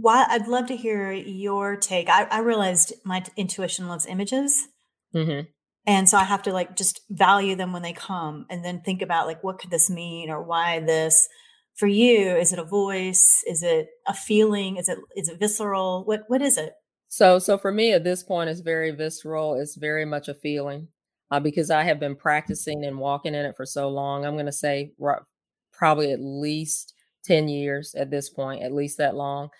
why 0.00 0.24
i'd 0.30 0.48
love 0.48 0.66
to 0.66 0.76
hear 0.76 1.12
your 1.12 1.76
take 1.76 2.08
i, 2.08 2.24
I 2.24 2.40
realized 2.40 2.92
my 3.04 3.24
intuition 3.36 3.88
loves 3.88 4.06
images 4.06 4.68
mm-hmm. 5.14 5.46
and 5.86 6.08
so 6.08 6.16
i 6.18 6.24
have 6.24 6.42
to 6.42 6.52
like 6.52 6.76
just 6.76 7.00
value 7.10 7.56
them 7.56 7.72
when 7.72 7.82
they 7.82 7.92
come 7.92 8.46
and 8.50 8.64
then 8.64 8.80
think 8.80 9.02
about 9.02 9.26
like 9.26 9.42
what 9.42 9.58
could 9.58 9.70
this 9.70 9.90
mean 9.90 10.30
or 10.30 10.42
why 10.42 10.80
this 10.80 11.28
for 11.74 11.86
you 11.86 12.36
is 12.36 12.52
it 12.52 12.58
a 12.58 12.64
voice 12.64 13.42
is 13.46 13.62
it 13.62 13.88
a 14.06 14.14
feeling 14.14 14.76
is 14.76 14.88
it 14.88 14.98
is 15.16 15.28
it 15.28 15.38
visceral 15.38 16.04
what 16.04 16.24
what 16.28 16.42
is 16.42 16.56
it 16.58 16.74
so, 17.12 17.38
so 17.38 17.58
for 17.58 17.70
me 17.70 17.92
at 17.92 18.04
this 18.04 18.22
point, 18.22 18.48
it's 18.48 18.60
very 18.60 18.90
visceral. 18.90 19.60
It's 19.60 19.76
very 19.76 20.06
much 20.06 20.28
a 20.28 20.34
feeling 20.34 20.88
uh, 21.30 21.40
because 21.40 21.70
I 21.70 21.82
have 21.82 22.00
been 22.00 22.16
practicing 22.16 22.86
and 22.86 22.96
walking 22.96 23.34
in 23.34 23.44
it 23.44 23.54
for 23.54 23.66
so 23.66 23.90
long. 23.90 24.24
I'm 24.24 24.32
going 24.32 24.46
to 24.46 24.50
say 24.50 24.92
r- 24.98 25.26
probably 25.74 26.10
at 26.12 26.22
least 26.22 26.94
10 27.26 27.48
years 27.50 27.94
at 27.94 28.10
this 28.10 28.30
point, 28.30 28.62
at 28.62 28.72
least 28.72 28.96
that 28.96 29.14
long. 29.14 29.50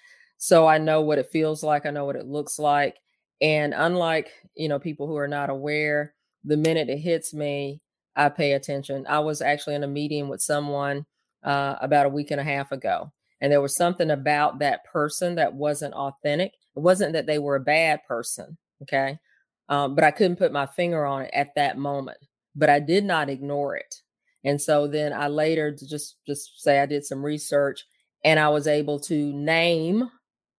So 0.42 0.66
I 0.66 0.78
know 0.78 1.02
what 1.02 1.20
it 1.20 1.30
feels 1.30 1.62
like. 1.62 1.86
I 1.86 1.90
know 1.90 2.04
what 2.04 2.16
it 2.16 2.26
looks 2.26 2.58
like. 2.58 2.96
And 3.40 3.72
unlike, 3.72 4.28
you 4.56 4.68
know, 4.68 4.80
people 4.80 5.06
who 5.06 5.16
are 5.16 5.28
not 5.28 5.50
aware, 5.50 6.14
the 6.42 6.56
minute 6.56 6.90
it 6.90 6.98
hits 6.98 7.32
me, 7.32 7.80
I 8.16 8.28
pay 8.28 8.54
attention. 8.54 9.06
I 9.08 9.20
was 9.20 9.40
actually 9.40 9.76
in 9.76 9.84
a 9.84 9.86
meeting 9.86 10.28
with 10.28 10.42
someone 10.42 11.06
uh, 11.44 11.76
about 11.80 12.06
a 12.06 12.08
week 12.08 12.32
and 12.32 12.40
a 12.40 12.44
half 12.44 12.72
ago, 12.72 13.12
and 13.40 13.52
there 13.52 13.60
was 13.60 13.76
something 13.76 14.10
about 14.10 14.58
that 14.58 14.84
person 14.84 15.36
that 15.36 15.54
wasn't 15.54 15.94
authentic. 15.94 16.54
It 16.74 16.80
wasn't 16.80 17.12
that 17.12 17.26
they 17.26 17.38
were 17.38 17.54
a 17.54 17.60
bad 17.60 18.00
person, 18.08 18.58
okay? 18.82 19.20
Um, 19.68 19.94
but 19.94 20.02
I 20.02 20.10
couldn't 20.10 20.40
put 20.40 20.50
my 20.50 20.66
finger 20.66 21.06
on 21.06 21.22
it 21.22 21.30
at 21.32 21.54
that 21.54 21.78
moment. 21.78 22.18
But 22.56 22.68
I 22.68 22.80
did 22.80 23.04
not 23.04 23.30
ignore 23.30 23.76
it. 23.76 23.94
And 24.42 24.60
so 24.60 24.88
then 24.88 25.12
I 25.12 25.28
later 25.28 25.70
just 25.70 26.16
just 26.26 26.60
say 26.60 26.80
I 26.80 26.86
did 26.86 27.04
some 27.04 27.24
research 27.24 27.84
and 28.24 28.40
I 28.40 28.48
was 28.48 28.66
able 28.66 28.98
to 29.02 29.32
name 29.32 30.10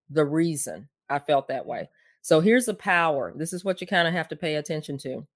the 0.10 0.25
reason 0.25 0.88
I 1.10 1.19
felt 1.19 1.48
that 1.48 1.65
way. 1.65 1.89
So 2.22 2.39
here's 2.39 2.65
the 2.65 2.74
power. 2.74 3.33
This 3.36 3.53
is 3.53 3.65
what 3.65 3.81
you 3.81 3.88
kind 3.88 4.07
of 4.07 4.13
have 4.13 4.27
to 4.29 4.36
pay 4.36 4.55
attention 4.55 4.98
to. 5.00 5.27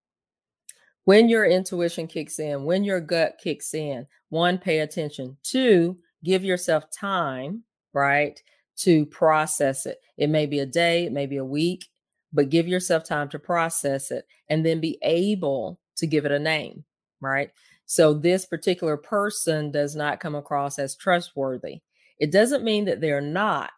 When 1.06 1.30
your 1.30 1.46
intuition 1.46 2.08
kicks 2.08 2.40
in, 2.40 2.64
when 2.64 2.84
your 2.84 3.00
gut 3.00 3.40
kicks 3.42 3.74
in, 3.74 4.08
one, 4.30 4.58
pay 4.58 4.80
attention. 4.80 5.38
Two, 5.44 5.98
give 6.24 6.44
yourself 6.44 6.86
time, 6.92 7.64
right? 7.94 8.42
to 8.78 9.06
process 9.08 9.86
it. 9.86 10.00
It 10.18 10.30
may 10.30 10.46
be 10.46 10.60
a 10.60 10.66
day, 10.66 11.06
it 11.06 11.12
may 11.12 11.26
be 11.26 11.38
a 11.38 11.46
week, 11.46 11.86
but 12.32 12.50
give 12.50 12.68
yourself 12.68 13.04
time 13.04 13.28
to 13.30 13.40
process 13.40 14.12
it 14.12 14.26
and 14.50 14.66
then 14.66 14.80
be 14.80 14.98
able 15.02 15.80
to 15.98 16.08
give 16.08 16.26
it 16.26 16.32
a 16.32 16.40
name, 16.40 16.86
right? 17.20 17.50
So 17.86 18.14
this 18.14 18.46
particular 18.46 18.98
person 18.98 19.72
does 19.72 19.96
not 19.96 20.20
come 20.20 20.36
across 20.36 20.78
as 20.78 20.96
trustworthy. 20.96 21.82
It 22.20 22.32
doesn't 22.32 22.64
mean 22.64 22.86
that 22.86 23.02
they're 23.02 23.22
not. 23.22 23.72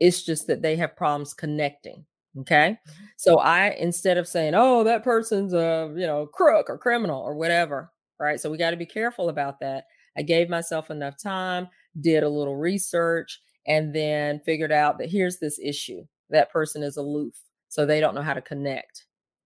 It's 0.00 0.22
just 0.22 0.46
that 0.46 0.62
they 0.62 0.76
have 0.76 0.96
problems 0.96 1.34
connecting. 1.34 2.04
Okay. 2.40 2.78
Mm-hmm. 2.88 3.04
So 3.16 3.38
I, 3.38 3.70
instead 3.78 4.18
of 4.18 4.28
saying, 4.28 4.54
oh, 4.54 4.84
that 4.84 5.02
person's 5.02 5.52
a, 5.52 5.92
you 5.96 6.06
know, 6.06 6.26
crook 6.26 6.66
or 6.68 6.78
criminal 6.78 7.20
or 7.20 7.34
whatever, 7.34 7.90
right? 8.20 8.40
So 8.40 8.50
we 8.50 8.58
got 8.58 8.70
to 8.70 8.76
be 8.76 8.86
careful 8.86 9.28
about 9.28 9.58
that. 9.60 9.84
I 10.16 10.22
gave 10.22 10.48
myself 10.48 10.90
enough 10.90 11.20
time, 11.20 11.68
did 12.00 12.22
a 12.22 12.28
little 12.28 12.56
research, 12.56 13.40
and 13.68 13.94
then 13.94 14.40
figured 14.40 14.72
out 14.72 14.98
that 14.98 15.10
here's 15.10 15.38
this 15.38 15.60
issue 15.62 16.04
that 16.30 16.50
person 16.50 16.82
is 16.82 16.96
aloof 16.96 17.34
so 17.68 17.86
they 17.86 18.00
don't 18.00 18.14
know 18.14 18.22
how 18.22 18.34
to 18.34 18.42
connect 18.42 19.04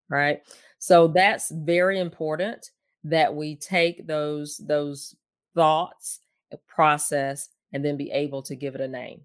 right 0.08 0.40
so 0.78 1.08
that's 1.08 1.50
very 1.50 1.98
important 1.98 2.70
that 3.04 3.34
we 3.34 3.56
take 3.56 4.06
those 4.06 4.60
those 4.66 5.14
thoughts 5.54 6.20
process 6.66 7.48
and 7.72 7.84
then 7.84 7.96
be 7.96 8.10
able 8.10 8.42
to 8.42 8.56
give 8.56 8.74
it 8.74 8.80
a 8.80 8.88
name 8.88 9.20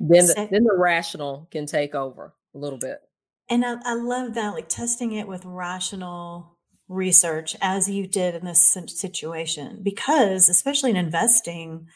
then 0.00 0.26
the, 0.26 0.48
then 0.50 0.64
the 0.64 0.76
rational 0.76 1.48
can 1.50 1.66
take 1.66 1.94
over 1.94 2.34
a 2.54 2.58
little 2.58 2.78
bit 2.78 3.00
and 3.50 3.64
I, 3.64 3.76
I 3.84 3.94
love 3.94 4.34
that 4.34 4.54
like 4.54 4.68
testing 4.68 5.12
it 5.12 5.26
with 5.26 5.44
rational 5.44 6.56
research 6.88 7.54
as 7.60 7.88
you 7.88 8.06
did 8.06 8.34
in 8.34 8.44
this 8.44 8.76
situation 8.86 9.80
because 9.82 10.48
especially 10.48 10.90
in 10.90 10.96
investing 10.96 11.86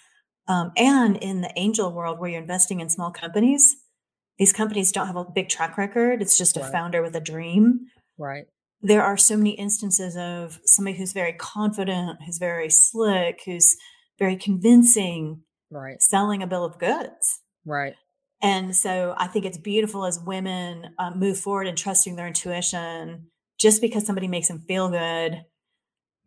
um, 0.48 0.72
and 0.76 1.16
in 1.18 1.40
the 1.40 1.52
angel 1.56 1.92
world 1.92 2.18
where 2.18 2.30
you're 2.30 2.40
investing 2.40 2.80
in 2.80 2.88
small 2.88 3.10
companies, 3.10 3.76
these 4.38 4.52
companies 4.52 4.92
don't 4.92 5.06
have 5.06 5.16
a 5.16 5.24
big 5.24 5.48
track 5.48 5.78
record. 5.78 6.20
It's 6.20 6.36
just 6.36 6.56
a 6.56 6.60
right. 6.60 6.72
founder 6.72 7.02
with 7.02 7.14
a 7.14 7.20
dream. 7.20 7.86
Right. 8.18 8.46
There 8.80 9.02
are 9.02 9.16
so 9.16 9.36
many 9.36 9.50
instances 9.50 10.16
of 10.16 10.58
somebody 10.64 10.96
who's 10.96 11.12
very 11.12 11.32
confident, 11.34 12.18
who's 12.26 12.38
very 12.38 12.68
slick, 12.68 13.42
who's 13.46 13.76
very 14.18 14.36
convincing, 14.36 15.42
right, 15.70 16.02
selling 16.02 16.42
a 16.42 16.48
bill 16.48 16.64
of 16.64 16.78
goods. 16.78 17.40
Right. 17.64 17.94
And 18.42 18.74
so 18.74 19.14
I 19.16 19.28
think 19.28 19.44
it's 19.44 19.58
beautiful 19.58 20.04
as 20.04 20.18
women 20.18 20.94
uh, 20.98 21.12
move 21.14 21.38
forward 21.38 21.68
and 21.68 21.78
trusting 21.78 22.16
their 22.16 22.26
intuition. 22.26 23.28
Just 23.58 23.80
because 23.80 24.04
somebody 24.04 24.26
makes 24.26 24.48
them 24.48 24.64
feel 24.66 24.88
good 24.88 25.44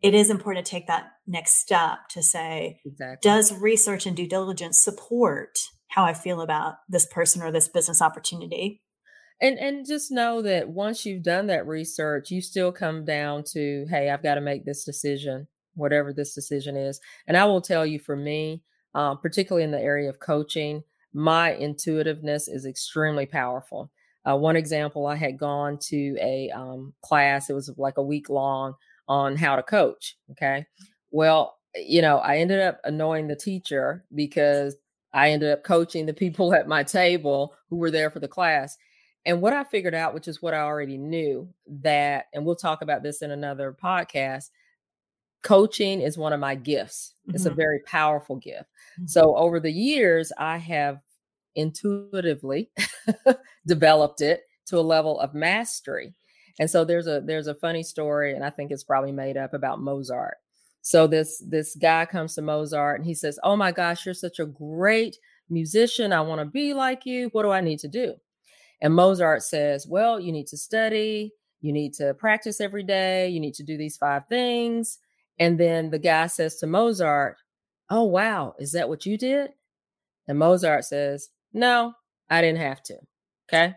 it 0.02 0.14
is 0.14 0.30
important 0.30 0.64
to 0.64 0.70
take 0.70 0.86
that 0.86 1.12
next 1.26 1.54
step 1.58 1.98
to 2.10 2.22
say, 2.22 2.80
exactly. 2.84 3.28
does 3.28 3.52
research 3.52 4.06
and 4.06 4.16
due 4.16 4.28
diligence 4.28 4.82
support 4.82 5.58
how 5.88 6.04
I 6.04 6.12
feel 6.12 6.40
about 6.40 6.74
this 6.88 7.06
person 7.06 7.42
or 7.42 7.50
this 7.50 7.68
business 7.68 8.02
opportunity? 8.02 8.82
And 9.40 9.58
and 9.58 9.86
just 9.86 10.10
know 10.10 10.42
that 10.42 10.68
once 10.68 11.04
you've 11.04 11.22
done 11.22 11.48
that 11.48 11.66
research, 11.66 12.30
you 12.30 12.40
still 12.40 12.72
come 12.72 13.04
down 13.04 13.44
to, 13.52 13.86
hey, 13.90 14.10
I've 14.10 14.22
got 14.22 14.36
to 14.36 14.40
make 14.40 14.64
this 14.64 14.84
decision, 14.84 15.46
whatever 15.74 16.12
this 16.12 16.34
decision 16.34 16.76
is. 16.76 17.00
And 17.26 17.36
I 17.36 17.44
will 17.44 17.60
tell 17.60 17.84
you, 17.84 17.98
for 17.98 18.16
me, 18.16 18.62
uh, 18.94 19.14
particularly 19.16 19.64
in 19.64 19.72
the 19.72 19.80
area 19.80 20.08
of 20.08 20.20
coaching, 20.20 20.84
my 21.16 21.54
intuitiveness 21.54 22.46
is 22.46 22.66
extremely 22.66 23.24
powerful. 23.24 23.90
Uh, 24.28 24.36
one 24.36 24.54
example, 24.54 25.06
I 25.06 25.16
had 25.16 25.38
gone 25.38 25.78
to 25.88 26.16
a 26.20 26.50
um, 26.50 26.92
class; 27.00 27.48
it 27.48 27.54
was 27.54 27.72
like 27.78 27.96
a 27.96 28.02
week 28.02 28.28
long 28.28 28.74
on 29.08 29.34
how 29.34 29.56
to 29.56 29.62
coach. 29.62 30.18
Okay. 30.32 30.66
Well, 31.10 31.56
you 31.74 32.02
know, 32.02 32.18
I 32.18 32.36
ended 32.36 32.60
up 32.60 32.80
annoying 32.84 33.28
the 33.28 33.36
teacher 33.36 34.04
because 34.14 34.76
I 35.14 35.30
ended 35.30 35.52
up 35.52 35.64
coaching 35.64 36.04
the 36.04 36.12
people 36.12 36.52
at 36.54 36.68
my 36.68 36.82
table 36.82 37.54
who 37.70 37.76
were 37.76 37.90
there 37.90 38.10
for 38.10 38.20
the 38.20 38.28
class. 38.28 38.76
And 39.24 39.40
what 39.40 39.54
I 39.54 39.64
figured 39.64 39.94
out, 39.94 40.12
which 40.12 40.28
is 40.28 40.42
what 40.42 40.54
I 40.54 40.60
already 40.60 40.98
knew, 40.98 41.48
that, 41.80 42.26
and 42.32 42.44
we'll 42.44 42.56
talk 42.56 42.82
about 42.82 43.02
this 43.02 43.22
in 43.22 43.30
another 43.30 43.74
podcast, 43.82 44.50
coaching 45.42 46.00
is 46.00 46.18
one 46.18 46.32
of 46.32 46.40
my 46.40 46.54
gifts. 46.54 47.14
Mm-hmm. 47.22 47.36
It's 47.36 47.46
a 47.46 47.48
mm-hmm. 47.48 47.56
very 47.56 47.80
powerful 47.86 48.36
gift. 48.36 48.64
Mm-hmm. 48.98 49.06
So 49.06 49.34
over 49.36 49.60
the 49.60 49.72
years, 49.72 50.30
I 50.38 50.58
have 50.58 51.00
intuitively 51.56 52.70
developed 53.66 54.20
it 54.20 54.42
to 54.66 54.78
a 54.78 54.80
level 54.80 55.18
of 55.20 55.34
mastery. 55.34 56.14
And 56.58 56.70
so 56.70 56.84
there's 56.84 57.06
a 57.06 57.20
there's 57.20 57.48
a 57.48 57.54
funny 57.54 57.82
story, 57.82 58.34
and 58.34 58.44
I 58.44 58.50
think 58.50 58.70
it's 58.70 58.84
probably 58.84 59.12
made 59.12 59.36
up 59.36 59.52
about 59.52 59.80
Mozart. 59.80 60.36
So 60.82 61.06
this 61.06 61.42
this 61.46 61.76
guy 61.76 62.06
comes 62.06 62.34
to 62.34 62.42
Mozart 62.42 63.00
and 63.00 63.06
he 63.06 63.14
says, 63.14 63.38
"Oh 63.42 63.56
my 63.56 63.72
gosh, 63.72 64.06
you're 64.06 64.14
such 64.14 64.38
a 64.38 64.46
great 64.46 65.18
musician. 65.50 66.12
I 66.12 66.20
want 66.22 66.40
to 66.40 66.46
be 66.46 66.72
like 66.72 67.04
you. 67.04 67.28
What 67.32 67.42
do 67.42 67.50
I 67.50 67.60
need 67.60 67.80
to 67.80 67.88
do?" 67.88 68.14
And 68.80 68.94
Mozart 68.94 69.42
says, 69.42 69.86
"Well, 69.86 70.18
you 70.18 70.32
need 70.32 70.46
to 70.48 70.56
study. 70.56 71.32
You 71.60 71.72
need 71.72 71.92
to 71.94 72.14
practice 72.14 72.60
every 72.60 72.84
day. 72.84 73.28
You 73.28 73.40
need 73.40 73.54
to 73.54 73.64
do 73.64 73.76
these 73.76 73.96
five 73.96 74.22
things." 74.28 74.98
And 75.38 75.60
then 75.60 75.90
the 75.90 75.98
guy 75.98 76.28
says 76.28 76.56
to 76.56 76.66
Mozart, 76.66 77.36
Oh, 77.88 78.04
wow, 78.04 78.54
is 78.58 78.72
that 78.72 78.88
what 78.88 79.06
you 79.06 79.16
did? 79.16 79.50
And 80.26 80.38
Mozart 80.38 80.84
says, 80.84 81.28
No, 81.56 81.94
I 82.28 82.42
didn't 82.42 82.60
have 82.60 82.82
to. 82.82 82.96
Okay. 83.48 83.74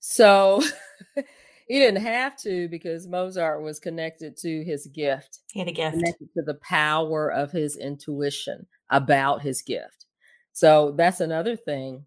So 0.00 0.62
he 1.68 1.78
didn't 1.78 2.02
have 2.02 2.38
to 2.38 2.68
because 2.68 3.06
Mozart 3.06 3.62
was 3.62 3.78
connected 3.78 4.38
to 4.38 4.64
his 4.64 4.86
gift. 4.86 5.40
He 5.52 5.60
had 5.60 5.68
a 5.68 5.72
gift. 5.72 5.98
Connected 5.98 6.28
to 6.34 6.42
the 6.42 6.54
power 6.54 7.30
of 7.30 7.52
his 7.52 7.76
intuition 7.76 8.66
about 8.88 9.42
his 9.42 9.60
gift. 9.60 10.06
So 10.54 10.94
that's 10.96 11.20
another 11.20 11.54
thing. 11.54 12.06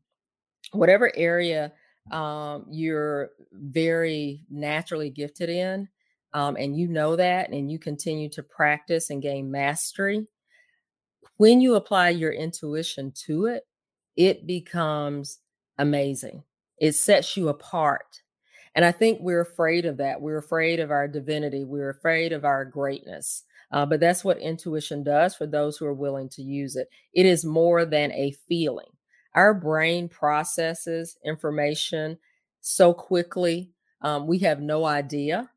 Whatever 0.72 1.12
area 1.16 1.72
um, 2.12 2.66
you're 2.72 3.30
very 3.52 4.44
naturally 4.50 5.12
gifted 5.12 5.50
in, 5.50 5.88
um, 6.34 6.56
and 6.56 6.76
you 6.76 6.88
know 6.88 7.16
that, 7.16 7.52
and 7.52 7.72
you 7.72 7.78
continue 7.78 8.30
to 8.30 8.42
practice 8.42 9.12
and 9.12 9.22
gain 9.22 9.52
mastery, 9.52 10.26
when 11.38 11.62
you 11.62 11.76
apply 11.76 12.10
your 12.10 12.32
intuition 12.32 13.14
to 13.28 13.46
it, 13.46 13.64
it 14.16 14.48
becomes 14.48 15.40
amazing. 15.78 16.44
It 16.80 16.94
sets 16.94 17.38
you 17.38 17.50
apart. 17.50 18.22
And 18.76 18.86
I 18.86 18.92
think 18.92 19.20
we're 19.22 19.42
afraid 19.42 19.86
of 19.86 19.98
that. 19.98 20.22
We're 20.22 20.38
afraid 20.38 20.80
of 20.80 20.92
our 20.92 21.08
divinity. 21.08 21.64
We're 21.66 21.90
afraid 21.90 22.32
of 22.32 22.46
our 22.46 22.64
greatness. 22.64 23.44
Uh, 23.72 23.86
but 23.86 24.00
that's 24.00 24.24
what 24.24 24.38
intuition 24.38 25.04
does 25.04 25.36
for 25.36 25.46
those 25.46 25.78
who 25.78 25.86
are 25.86 25.94
willing 25.94 26.30
to 26.30 26.42
use 26.42 26.76
it. 26.76 26.90
It 27.14 27.26
is 27.26 27.46
more 27.46 27.86
than 27.86 28.12
a 28.12 28.36
feeling. 28.48 28.90
Our 29.34 29.54
brain 29.54 30.10
processes 30.10 31.18
information 31.24 32.18
so 32.60 32.94
quickly, 32.94 33.72
um, 34.02 34.28
we 34.28 34.40
have 34.40 34.62
no 34.62 34.86
idea 34.86 35.50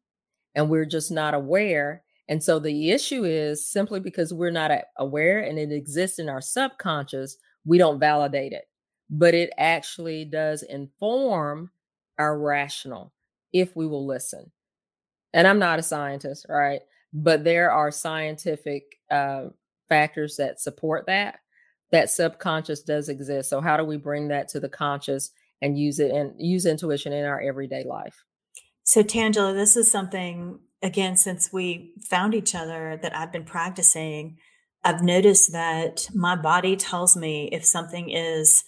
and 0.55 0.71
we're 0.71 0.85
just 0.85 1.11
not 1.11 1.35
aware. 1.35 2.03
And 2.29 2.43
so 2.43 2.59
the 2.59 2.91
issue 2.91 3.25
is 3.25 3.69
simply 3.69 4.01
because 4.01 4.33
we're 4.33 4.51
not 4.51 4.71
aware 4.99 5.41
and 5.41 5.59
it 5.59 5.73
exists 5.73 6.19
in 6.19 6.29
our 6.29 6.41
subconscious, 6.41 7.37
we 7.65 7.79
don't 7.79 8.01
validate 8.01 8.53
it. 8.53 8.65
But 9.11 9.35
it 9.35 9.51
actually 9.59 10.25
does 10.25 10.63
inform 10.63 11.71
our 12.19 12.39
rational 12.39 13.13
if 13.53 13.77
we 13.77 13.87
will 13.87 14.07
listen. 14.07 14.51
And 15.33 15.47
I'm 15.47 15.59
not 15.59 15.79
a 15.79 15.83
scientist, 15.83 16.47
right? 16.49 16.81
But 17.13 17.45
there 17.45 17.71
are 17.71 17.91
scientific 17.91 18.99
uh, 19.11 19.47
factors 19.89 20.37
that 20.37 20.61
support 20.61 21.07
that. 21.07 21.41
That 21.93 22.11
subconscious 22.11 22.83
does 22.83 23.09
exist. 23.09 23.51
So 23.51 23.61
how 23.61 23.77
do 23.77 23.85
we 23.85 23.97
bring 23.97 24.29
that 24.29 24.49
to 24.49 24.61
the 24.61 24.69
conscious 24.69 25.31
and 25.63 25.79
use 25.79 26.01
it 26.01 26.11
and 26.11 26.35
use 26.39 26.67
intuition 26.67 27.13
in 27.13 27.25
our 27.25 27.41
everyday 27.41 27.85
life? 27.85 28.25
So, 28.83 29.03
Tangela, 29.03 29.55
this 29.55 29.77
is 29.77 29.91
something, 29.91 30.59
again, 30.83 31.17
since 31.17 31.53
we 31.53 31.95
found 32.03 32.35
each 32.35 32.55
other 32.55 32.99
that 33.01 33.17
I've 33.17 33.33
been 33.33 33.45
practicing. 33.45 34.39
I've 34.85 35.03
noticed 35.03 35.53
that 35.53 36.09
my 36.15 36.37
body 36.37 36.77
tells 36.77 37.17
me 37.17 37.49
if 37.53 37.65
something 37.65 38.11
is 38.11 38.65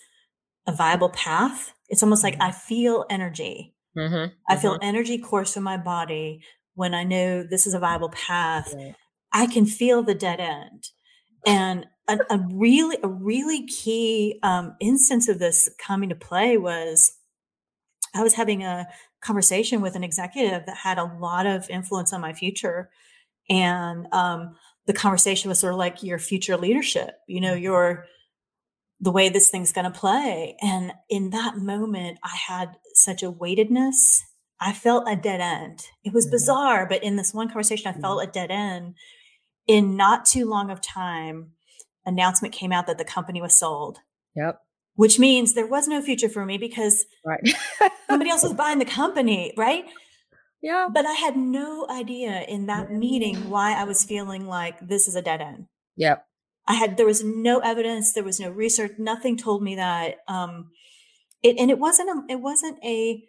a 0.67 0.73
viable 0.73 1.11
path. 1.11 1.75
It's 1.89 2.03
almost 2.03 2.25
like 2.25 2.37
I 2.41 2.51
feel 2.51 3.05
energy. 3.11 3.75
Mm-hmm. 3.97 4.35
I 4.49 4.57
feel 4.57 4.75
mm-hmm. 4.75 4.85
energy 4.85 5.19
course 5.19 5.55
through 5.55 5.63
my 5.63 5.77
body 5.77 6.43
when 6.75 6.95
I 6.95 7.05
know 7.05 7.43
this 7.43 7.67
is 7.67 7.75
a 7.75 7.79
viable 7.79 8.11
path. 8.11 8.73
Right. 8.75 8.95
I 9.33 9.47
can 9.47 9.67
feel 9.67 10.03
the 10.03 10.15
dead 10.15 10.41
end. 10.41 10.85
And 11.47 11.87
a, 12.09 12.19
a 12.31 12.39
really, 12.53 12.99
a 13.03 13.09
really 13.09 13.67
key 13.67 14.39
um, 14.43 14.75
instance 14.81 15.29
of 15.29 15.39
this 15.39 15.71
coming 15.79 16.09
to 16.09 16.15
play 16.15 16.57
was 16.57 17.13
I 18.15 18.23
was 18.23 18.35
having 18.35 18.65
a 18.65 18.87
conversation 19.21 19.81
with 19.81 19.95
an 19.95 20.05
executive 20.05 20.67
that 20.67 20.77
had 20.77 20.99
a 20.99 21.05
lot 21.21 21.47
of 21.47 21.69
influence 21.69 22.13
on 22.13 22.21
my 22.21 22.33
future. 22.33 22.91
And 23.49 24.07
um, 24.13 24.57
the 24.87 24.93
conversation 24.93 25.49
was 25.49 25.59
sort 25.59 25.73
of 25.73 25.79
like 25.79 26.03
your 26.03 26.19
future 26.19 26.57
leadership, 26.57 27.17
you 27.27 27.41
know, 27.41 27.55
your 27.55 28.07
the 29.01 29.11
way 29.11 29.29
this 29.29 29.51
thing's 29.51 29.73
going 29.73 29.91
to 29.91 29.99
play. 29.99 30.57
And 30.63 30.93
in 31.11 31.31
that 31.31 31.59
moment, 31.59 32.19
I 32.25 32.35
had 32.35 32.77
such 32.95 33.23
a 33.23 33.31
weightedness. 33.31 34.23
I 34.59 34.73
felt 34.73 35.07
a 35.07 35.17
dead 35.17 35.41
end. 35.41 35.85
It 36.03 36.15
was 36.15 36.27
mm-hmm. 36.27 36.33
bizarre, 36.33 36.87
but 36.89 37.05
in 37.05 37.17
this 37.17 37.35
one 37.35 37.49
conversation, 37.49 37.89
I 37.89 37.93
mm-hmm. 37.93 38.01
felt 38.01 38.25
a 38.25 38.27
dead 38.27 38.51
end. 38.51 38.95
In 39.67 39.97
not 39.97 40.25
too 40.25 40.49
long 40.49 40.71
of 40.71 40.81
time, 40.81 41.53
announcement 42.07 42.55
came 42.55 42.73
out 42.73 42.87
that 42.87 42.97
the 42.97 43.05
company 43.05 43.43
was 43.43 43.55
sold. 43.55 43.99
Yep 44.35 44.61
which 44.97 45.19
means 45.19 45.55
there 45.55 45.67
was 45.67 45.87
no 45.87 46.03
future 46.03 46.29
for 46.29 46.45
me 46.45 46.59
because 46.59 47.07
right. 47.25 47.41
somebody 48.09 48.31
else 48.31 48.43
was 48.43 48.53
buying 48.55 48.79
the 48.79 48.85
company, 48.85 49.53
right? 49.57 49.85
Yeah. 50.63 50.89
But 50.93 51.07
I 51.07 51.13
had 51.13 51.37
no 51.37 51.87
idea 51.89 52.43
in 52.43 52.67
that 52.67 52.91
meeting 52.91 53.51
why 53.51 53.75
I 53.75 53.85
was 53.85 54.05
feeling 54.05 54.47
like 54.47 54.87
this 54.87 55.07
is 55.07 55.15
a 55.15 55.23
dead 55.23 55.41
end. 55.41 55.67
Yep. 55.97 56.25
I 56.67 56.75
had 56.75 56.97
there 56.97 57.07
was 57.07 57.23
no 57.23 57.61
evidence, 57.61 58.13
there 58.13 58.25
was 58.25 58.41
no 58.41 58.51
research, 58.51 58.93
nothing 58.99 59.37
told 59.37 59.63
me 59.63 59.77
that. 59.77 60.17
Um 60.29 60.71
it 61.43 61.57
and 61.59 61.71
it 61.71 61.79
wasn't 61.79 62.11
a 62.11 62.33
it 62.33 62.41
wasn't 62.41 62.79
a 62.85 63.23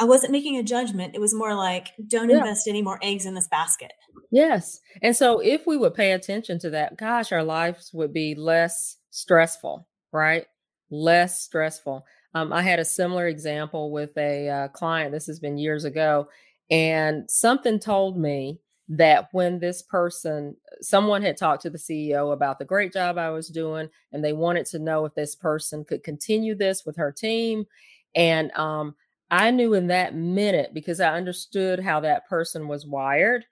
I 0.00 0.04
wasn't 0.04 0.32
making 0.32 0.56
a 0.56 0.62
judgment. 0.62 1.14
It 1.14 1.20
was 1.20 1.34
more 1.34 1.54
like, 1.54 1.88
don't 2.06 2.30
yeah. 2.30 2.38
invest 2.38 2.68
any 2.68 2.82
more 2.82 3.00
eggs 3.02 3.26
in 3.26 3.34
this 3.34 3.48
basket. 3.48 3.92
Yes. 4.30 4.78
And 5.02 5.16
so 5.16 5.40
if 5.40 5.66
we 5.66 5.76
would 5.76 5.94
pay 5.94 6.12
attention 6.12 6.60
to 6.60 6.70
that, 6.70 6.96
gosh, 6.96 7.32
our 7.32 7.42
lives 7.42 7.90
would 7.92 8.12
be 8.12 8.36
less 8.36 8.98
stressful, 9.10 9.88
right? 10.12 10.46
less 10.90 11.40
stressful. 11.40 12.04
Um, 12.34 12.52
I 12.52 12.62
had 12.62 12.78
a 12.78 12.84
similar 12.84 13.26
example 13.26 13.90
with 13.90 14.16
a 14.16 14.48
uh, 14.48 14.68
client. 14.68 15.12
This 15.12 15.26
has 15.26 15.40
been 15.40 15.58
years 15.58 15.84
ago. 15.84 16.28
And 16.70 17.30
something 17.30 17.78
told 17.78 18.18
me 18.18 18.60
that 18.88 19.28
when 19.32 19.58
this 19.58 19.82
person, 19.82 20.56
someone 20.80 21.22
had 21.22 21.36
talked 21.36 21.62
to 21.62 21.70
the 21.70 21.78
CEO 21.78 22.32
about 22.32 22.58
the 22.58 22.64
great 22.64 22.92
job 22.92 23.18
I 23.18 23.30
was 23.30 23.48
doing, 23.48 23.88
and 24.12 24.24
they 24.24 24.32
wanted 24.32 24.66
to 24.66 24.78
know 24.78 25.04
if 25.04 25.14
this 25.14 25.34
person 25.34 25.84
could 25.84 26.02
continue 26.02 26.54
this 26.54 26.84
with 26.86 26.96
her 26.96 27.12
team. 27.12 27.66
And 28.14 28.50
um, 28.52 28.94
I 29.30 29.50
knew 29.50 29.74
in 29.74 29.88
that 29.88 30.14
minute, 30.14 30.72
because 30.72 31.00
I 31.00 31.14
understood 31.14 31.80
how 31.80 32.00
that 32.00 32.28
person 32.28 32.66
was 32.66 32.86
wired, 32.86 33.44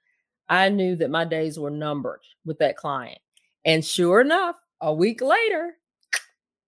I 0.48 0.68
knew 0.68 0.96
that 0.96 1.10
my 1.10 1.24
days 1.24 1.58
were 1.58 1.70
numbered 1.70 2.20
with 2.44 2.58
that 2.58 2.76
client. 2.76 3.18
And 3.64 3.84
sure 3.84 4.20
enough, 4.20 4.56
a 4.80 4.92
week 4.92 5.20
later, 5.20 5.74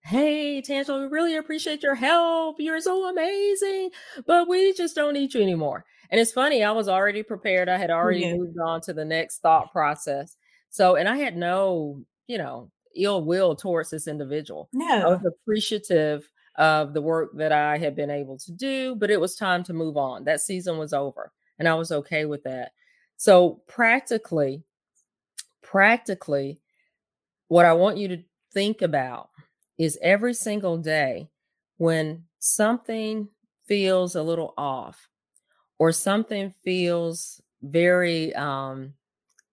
Hey, 0.09 0.63
Tangela, 0.63 1.03
we 1.03 1.07
really 1.09 1.37
appreciate 1.37 1.83
your 1.83 1.95
help. 1.95 2.57
You're 2.59 2.81
so 2.81 3.11
amazing, 3.11 3.91
but 4.27 4.49
we 4.49 4.73
just 4.73 4.95
don't 4.95 5.13
need 5.13 5.35
you 5.35 5.43
anymore. 5.43 5.85
And 6.09 6.19
it's 6.19 6.33
funny, 6.33 6.65
I 6.65 6.71
was 6.71 6.89
already 6.89 7.23
prepared. 7.23 7.69
I 7.69 7.77
had 7.77 7.91
already 7.91 8.21
yeah. 8.21 8.35
moved 8.35 8.57
on 8.59 8.81
to 8.83 8.95
the 8.95 9.05
next 9.05 9.41
thought 9.41 9.71
process. 9.71 10.35
So, 10.71 10.97
and 10.97 11.11
I 11.11 11.19
had 11.19 11.37
no, 11.37 12.03
you 12.27 12.39
know, 12.39 12.71
ill 12.97 13.23
will 13.23 13.55
towards 13.55 13.91
this 13.91 14.09
individual. 14.09 14.71
No. 14.73 14.87
I 14.87 15.07
was 15.09 15.27
appreciative 15.27 16.27
of 16.57 16.95
the 16.95 17.03
work 17.03 17.33
that 17.35 17.53
I 17.53 17.77
had 17.77 17.95
been 17.95 18.11
able 18.11 18.39
to 18.39 18.53
do, 18.53 18.95
but 18.95 19.11
it 19.11 19.21
was 19.21 19.37
time 19.37 19.63
to 19.65 19.75
move 19.75 19.99
on. 19.99 20.25
That 20.25 20.41
season 20.41 20.79
was 20.79 20.95
over, 20.95 21.33
and 21.59 21.69
I 21.69 21.75
was 21.75 21.93
okay 21.93 22.25
with 22.25 22.45
that. 22.45 22.73
So, 23.19 23.61
practically, 23.69 24.63
practically, 25.63 26.61
what 27.49 27.67
I 27.67 27.75
want 27.75 27.99
you 27.99 28.09
to 28.09 28.23
think 28.55 28.81
about 28.81 29.29
is 29.79 29.99
every 30.03 30.35
single 30.35 30.77
day 30.79 31.29
when 31.77 32.25
something 32.39 33.29
feels 33.67 34.17
a 34.17 34.23
little 34.23 34.55
off 34.57 35.09
or 35.79 35.93
something 35.93 36.53
feels 36.65 37.41
very 37.63 38.35
um, 38.35 38.95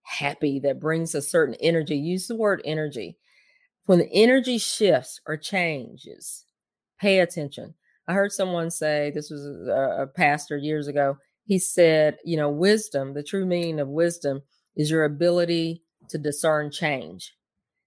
happy 0.03 0.59
that 0.59 0.79
brings 0.79 1.13
a 1.13 1.21
certain 1.21 1.55
energy, 1.55 1.95
use 1.95 2.27
the 2.27 2.35
word 2.35 2.61
energy. 2.65 3.17
When 3.85 3.99
the 3.99 4.11
energy 4.11 4.57
shifts 4.57 5.21
or 5.27 5.37
changes, 5.37 6.45
pay 6.99 7.19
attention. 7.19 7.75
I 8.07 8.13
heard 8.13 8.31
someone 8.31 8.71
say, 8.71 9.11
this 9.13 9.29
was 9.29 9.45
a, 9.45 10.03
a 10.03 10.07
pastor 10.07 10.57
years 10.57 10.87
ago, 10.87 11.17
he 11.45 11.59
said, 11.59 12.17
you 12.23 12.37
know, 12.37 12.49
wisdom, 12.49 13.13
the 13.13 13.23
true 13.23 13.45
meaning 13.45 13.79
of 13.79 13.87
wisdom 13.87 14.41
is 14.75 14.89
your 14.89 15.03
ability 15.03 15.83
to 16.09 16.17
discern 16.17 16.71
change. 16.71 17.33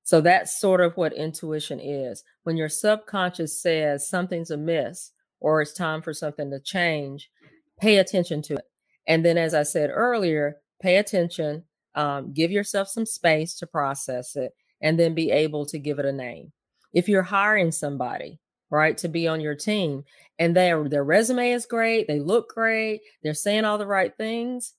So 0.08 0.22
that's 0.22 0.58
sort 0.58 0.80
of 0.80 0.96
what 0.96 1.12
intuition 1.12 1.78
is. 1.80 2.24
When 2.44 2.56
your 2.56 2.70
subconscious 2.70 3.60
says 3.60 4.08
something's 4.08 4.50
amiss 4.50 5.12
or 5.38 5.60
it's 5.60 5.74
time 5.74 6.00
for 6.00 6.14
something 6.14 6.50
to 6.50 6.60
change, 6.60 7.30
pay 7.78 7.98
attention 7.98 8.40
to 8.44 8.54
it. 8.54 8.64
And 9.06 9.22
then, 9.22 9.36
as 9.36 9.52
I 9.52 9.64
said 9.64 9.90
earlier, 9.92 10.62
pay 10.80 10.96
attention, 10.96 11.62
um, 11.94 12.32
give 12.32 12.50
yourself 12.50 12.88
some 12.88 13.04
space 13.04 13.54
to 13.56 13.66
process 13.66 14.34
it, 14.34 14.52
and 14.80 14.98
then 14.98 15.12
be 15.12 15.30
able 15.30 15.66
to 15.66 15.78
give 15.78 15.98
it 15.98 16.06
a 16.06 16.12
name. 16.12 16.52
If 16.94 17.06
you're 17.06 17.22
hiring 17.22 17.70
somebody, 17.70 18.40
right, 18.70 18.96
to 18.96 19.08
be 19.08 19.28
on 19.28 19.42
your 19.42 19.56
team, 19.56 20.04
and 20.38 20.56
their 20.56 20.88
their 20.88 21.04
resume 21.04 21.50
is 21.50 21.66
great, 21.66 22.08
they 22.08 22.18
look 22.18 22.54
great, 22.54 23.02
they're 23.22 23.34
saying 23.34 23.66
all 23.66 23.76
the 23.76 23.86
right 23.86 24.16
things, 24.16 24.72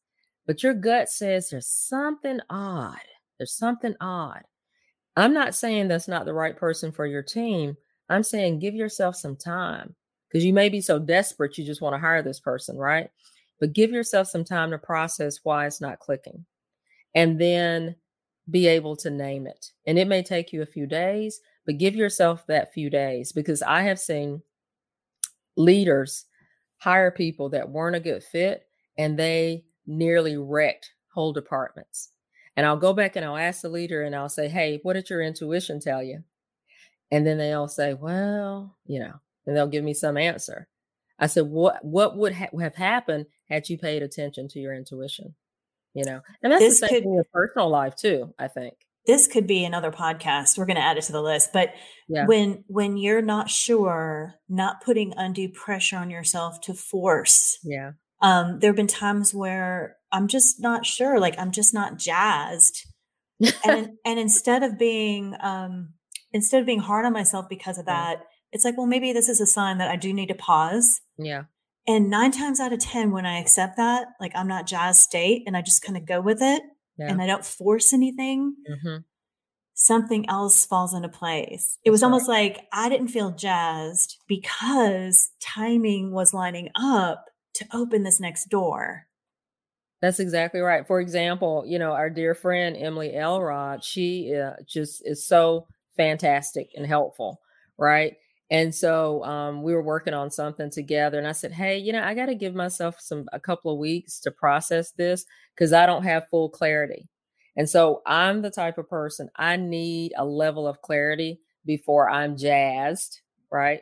but 0.47 0.63
your 0.63 0.73
gut 0.73 1.07
says 1.07 1.51
there's 1.51 1.67
something 1.67 2.39
odd. 2.49 2.97
There's 3.37 3.53
something 3.53 3.93
odd. 4.01 4.41
I'm 5.19 5.33
not 5.33 5.55
saying 5.55 5.87
that's 5.87 6.07
not 6.07 6.25
the 6.25 6.33
right 6.33 6.55
person 6.55 6.91
for 6.91 7.05
your 7.05 7.23
team. 7.23 7.75
I'm 8.09 8.23
saying 8.23 8.59
give 8.59 8.73
yourself 8.73 9.15
some 9.15 9.35
time 9.35 9.95
because 10.27 10.45
you 10.45 10.53
may 10.53 10.69
be 10.69 10.81
so 10.81 10.99
desperate 10.99 11.57
you 11.57 11.65
just 11.65 11.81
want 11.81 11.93
to 11.93 11.99
hire 11.99 12.21
this 12.21 12.39
person, 12.39 12.77
right? 12.77 13.09
But 13.59 13.73
give 13.73 13.91
yourself 13.91 14.27
some 14.27 14.43
time 14.43 14.71
to 14.71 14.77
process 14.77 15.39
why 15.43 15.65
it's 15.65 15.81
not 15.81 15.99
clicking. 15.99 16.45
And 17.15 17.39
then 17.39 17.95
be 18.49 18.67
able 18.67 18.95
to 18.97 19.09
name 19.09 19.45
it. 19.45 19.71
And 19.85 19.99
it 19.99 20.07
may 20.07 20.23
take 20.23 20.53
you 20.53 20.61
a 20.61 20.67
few 20.67 20.87
days, 20.87 21.39
but 21.65 21.77
give 21.77 21.95
yourself 21.95 22.47
that 22.47 22.73
few 22.73 22.89
days 22.89 23.31
because 23.31 23.61
I 23.61 23.81
have 23.83 23.99
seen 23.99 24.41
leaders 25.57 26.25
hire 26.77 27.11
people 27.11 27.49
that 27.49 27.69
weren't 27.69 27.95
a 27.95 27.99
good 27.99 28.23
fit 28.23 28.63
and 28.97 29.17
they 29.17 29.65
nearly 29.85 30.37
wrecked 30.37 30.91
whole 31.13 31.33
departments. 31.33 32.09
And 32.59 32.65
I'll 32.65 32.75
go 32.75 32.91
back 32.91 33.15
and 33.15 33.23
I'll 33.23 33.37
ask 33.37 33.61
the 33.61 33.69
leader 33.69 34.03
and 34.03 34.13
I'll 34.13 34.27
say, 34.27 34.49
Hey, 34.49 34.81
what 34.83 34.95
did 34.95 35.09
your 35.09 35.21
intuition 35.21 35.79
tell 35.79 36.03
you? 36.03 36.25
And 37.09 37.25
then 37.25 37.37
they'll 37.37 37.69
say, 37.69 37.93
Well, 37.93 38.75
you 38.85 38.99
know, 38.99 39.13
and 39.47 39.55
they'll 39.55 39.69
give 39.69 39.85
me 39.85 39.93
some 39.93 40.17
answer. 40.17 40.67
I 41.17 41.27
said, 41.27 41.45
What 41.45 41.85
what 41.85 42.17
would 42.17 42.33
ha- 42.33 42.49
have 42.59 42.75
happened 42.75 43.27
had 43.47 43.69
you 43.69 43.77
paid 43.77 44.03
attention 44.03 44.49
to 44.49 44.59
your 44.59 44.75
intuition? 44.75 45.35
You 45.93 46.03
know, 46.03 46.19
and 46.43 46.51
that's 46.51 46.61
this 46.61 46.81
the 46.81 46.87
same 46.87 46.95
could, 46.95 47.03
in 47.05 47.13
your 47.13 47.27
personal 47.31 47.69
life 47.69 47.95
too, 47.95 48.33
I 48.37 48.49
think. 48.49 48.73
This 49.05 49.25
could 49.25 49.47
be 49.47 49.63
another 49.63 49.89
podcast. 49.89 50.57
We're 50.57 50.65
going 50.65 50.75
to 50.75 50.83
add 50.83 50.97
it 50.97 51.03
to 51.03 51.13
the 51.13 51.21
list. 51.21 51.51
But 51.53 51.69
yeah. 52.09 52.25
when 52.25 52.65
when 52.67 52.97
you're 52.97 53.21
not 53.21 53.49
sure, 53.49 54.35
not 54.49 54.83
putting 54.83 55.13
undue 55.15 55.47
pressure 55.47 55.95
on 55.95 56.09
yourself 56.09 56.59
to 56.63 56.73
force. 56.73 57.57
Yeah. 57.63 57.91
Um, 58.21 58.59
there 58.59 58.71
have 58.71 58.75
been 58.75 58.87
times 58.87 59.33
where 59.33 59.95
I'm 60.11 60.27
just 60.27 60.59
not 60.59 60.85
sure, 60.85 61.19
like 61.19 61.37
I'm 61.37 61.51
just 61.51 61.73
not 61.73 61.97
jazzed. 61.97 62.87
and 63.63 63.91
and 64.05 64.19
instead 64.19 64.63
of 64.63 64.77
being 64.77 65.35
um 65.41 65.93
instead 66.31 66.59
of 66.59 66.65
being 66.65 66.79
hard 66.79 67.05
on 67.05 67.13
myself 67.13 67.47
because 67.49 67.77
of 67.77 67.85
that, 67.85 68.23
it's 68.51 68.65
like, 68.65 68.77
well, 68.77 68.87
maybe 68.87 69.13
this 69.13 69.29
is 69.29 69.41
a 69.41 69.45
sign 69.45 69.77
that 69.77 69.89
I 69.89 69.95
do 69.95 70.13
need 70.13 70.27
to 70.27 70.35
pause. 70.35 71.01
Yeah. 71.17 71.43
And 71.87 72.09
nine 72.09 72.31
times 72.31 72.59
out 72.59 72.73
of 72.73 72.79
10, 72.79 73.11
when 73.11 73.25
I 73.25 73.39
accept 73.39 73.77
that, 73.77 74.07
like 74.19 74.31
I'm 74.35 74.47
not 74.47 74.67
jazzed 74.67 75.01
state 75.01 75.43
and 75.47 75.57
I 75.57 75.61
just 75.61 75.81
kind 75.81 75.97
of 75.97 76.05
go 76.05 76.21
with 76.21 76.39
it 76.41 76.61
yeah. 76.97 77.07
and 77.09 77.21
I 77.21 77.25
don't 77.25 77.45
force 77.45 77.93
anything, 77.93 78.55
mm-hmm. 78.69 78.97
something 79.73 80.29
else 80.29 80.65
falls 80.65 80.93
into 80.93 81.09
place. 81.09 81.79
It 81.83 81.91
was 81.91 82.03
almost 82.03 82.27
like 82.27 82.67
I 82.71 82.89
didn't 82.89 83.07
feel 83.07 83.31
jazzed 83.31 84.17
because 84.27 85.31
timing 85.41 86.11
was 86.11 86.33
lining 86.33 86.69
up 86.75 87.25
to 87.55 87.65
open 87.73 88.03
this 88.03 88.19
next 88.19 88.49
door. 88.49 89.07
That's 90.01 90.19
exactly 90.19 90.61
right. 90.61 90.87
For 90.87 91.01
example, 91.01 91.63
you 91.67 91.77
know, 91.77 91.91
our 91.91 92.09
dear 92.09 92.33
friend 92.33 92.77
Emily 92.77 93.15
Elrod, 93.15 93.83
she 93.83 94.33
uh, 94.35 94.53
just 94.65 95.05
is 95.05 95.25
so 95.25 95.67
fantastic 95.97 96.69
and 96.75 96.85
helpful, 96.85 97.41
right? 97.77 98.15
And 98.49 98.73
so 98.73 99.23
um, 99.25 99.61
we 99.61 99.73
were 99.73 99.83
working 99.83 100.13
on 100.13 100.31
something 100.31 100.71
together, 100.71 101.17
and 101.19 101.27
I 101.27 101.33
said, 101.33 101.51
"Hey, 101.51 101.77
you 101.77 101.91
know, 101.93 102.01
I 102.03 102.13
got 102.15 102.27
to 102.27 102.35
give 102.35 102.55
myself 102.55 102.95
some 102.99 103.27
a 103.33 103.39
couple 103.39 103.71
of 103.73 103.77
weeks 103.77 104.19
to 104.21 104.31
process 104.31 104.91
this 104.91 105.25
because 105.55 105.73
I 105.73 105.85
don't 105.85 106.03
have 106.03 106.29
full 106.29 106.49
clarity." 106.49 107.07
And 107.57 107.69
so 107.69 108.01
I'm 108.05 108.41
the 108.41 108.49
type 108.51 108.77
of 108.77 108.89
person 108.89 109.29
I 109.35 109.57
need 109.57 110.13
a 110.17 110.23
level 110.25 110.65
of 110.67 110.81
clarity 110.81 111.41
before 111.65 112.09
I'm 112.09 112.37
jazzed, 112.37 113.19
right? 113.51 113.81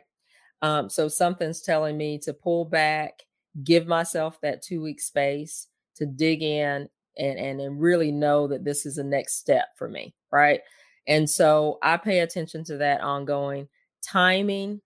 Um, 0.62 0.90
so 0.90 1.08
something's 1.08 1.62
telling 1.62 1.96
me 1.96 2.18
to 2.20 2.32
pull 2.34 2.64
back, 2.64 3.22
give 3.64 3.86
myself 3.86 4.40
that 4.42 4.62
two 4.62 4.82
week 4.82 5.00
space 5.00 5.68
to 5.98 6.06
dig 6.06 6.42
in 6.42 6.88
and, 7.16 7.38
and 7.38 7.60
and 7.60 7.80
really 7.80 8.12
know 8.12 8.48
that 8.48 8.64
this 8.64 8.86
is 8.86 8.96
the 8.96 9.04
next 9.04 9.38
step 9.38 9.68
for 9.76 9.88
me, 9.88 10.14
right? 10.32 10.60
And 11.06 11.28
so 11.28 11.78
I 11.82 11.96
pay 11.96 12.20
attention 12.20 12.64
to 12.64 12.78
that 12.78 13.00
ongoing. 13.00 13.68
Timing 14.02 14.80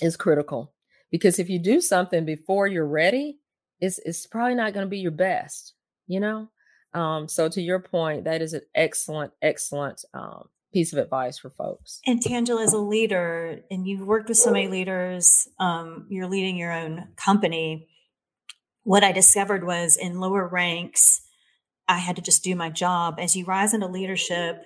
is 0.00 0.16
critical 0.16 0.72
because 1.10 1.38
if 1.38 1.48
you 1.48 1.58
do 1.58 1.80
something 1.80 2.24
before 2.24 2.66
you're 2.66 2.86
ready, 2.86 3.38
it's 3.80 3.98
it's 4.04 4.26
probably 4.26 4.54
not 4.54 4.72
going 4.72 4.86
to 4.86 4.90
be 4.90 4.98
your 4.98 5.12
best, 5.12 5.74
you 6.06 6.20
know. 6.20 6.48
Um, 6.94 7.28
so 7.28 7.48
to 7.48 7.60
your 7.60 7.80
point, 7.80 8.24
that 8.24 8.42
is 8.42 8.52
an 8.52 8.62
excellent, 8.74 9.32
excellent 9.40 10.04
um, 10.12 10.48
piece 10.72 10.92
of 10.92 10.98
advice 10.98 11.38
for 11.38 11.50
folks. 11.50 12.00
And 12.06 12.22
Tangela, 12.22 12.64
as 12.64 12.72
a 12.72 12.78
leader, 12.78 13.60
and 13.70 13.86
you've 13.86 14.06
worked 14.06 14.28
with 14.28 14.38
so 14.38 14.50
many 14.50 14.68
leaders, 14.68 15.48
um, 15.58 16.06
you're 16.08 16.28
leading 16.28 16.56
your 16.56 16.72
own 16.72 17.08
company. 17.16 17.88
What 18.84 19.04
I 19.04 19.12
discovered 19.12 19.64
was 19.64 19.96
in 19.96 20.20
lower 20.20 20.46
ranks, 20.46 21.22
I 21.88 21.98
had 21.98 22.16
to 22.16 22.22
just 22.22 22.44
do 22.44 22.54
my 22.56 22.70
job. 22.70 23.16
As 23.18 23.36
you 23.36 23.44
rise 23.44 23.74
into 23.74 23.86
leadership, 23.86 24.62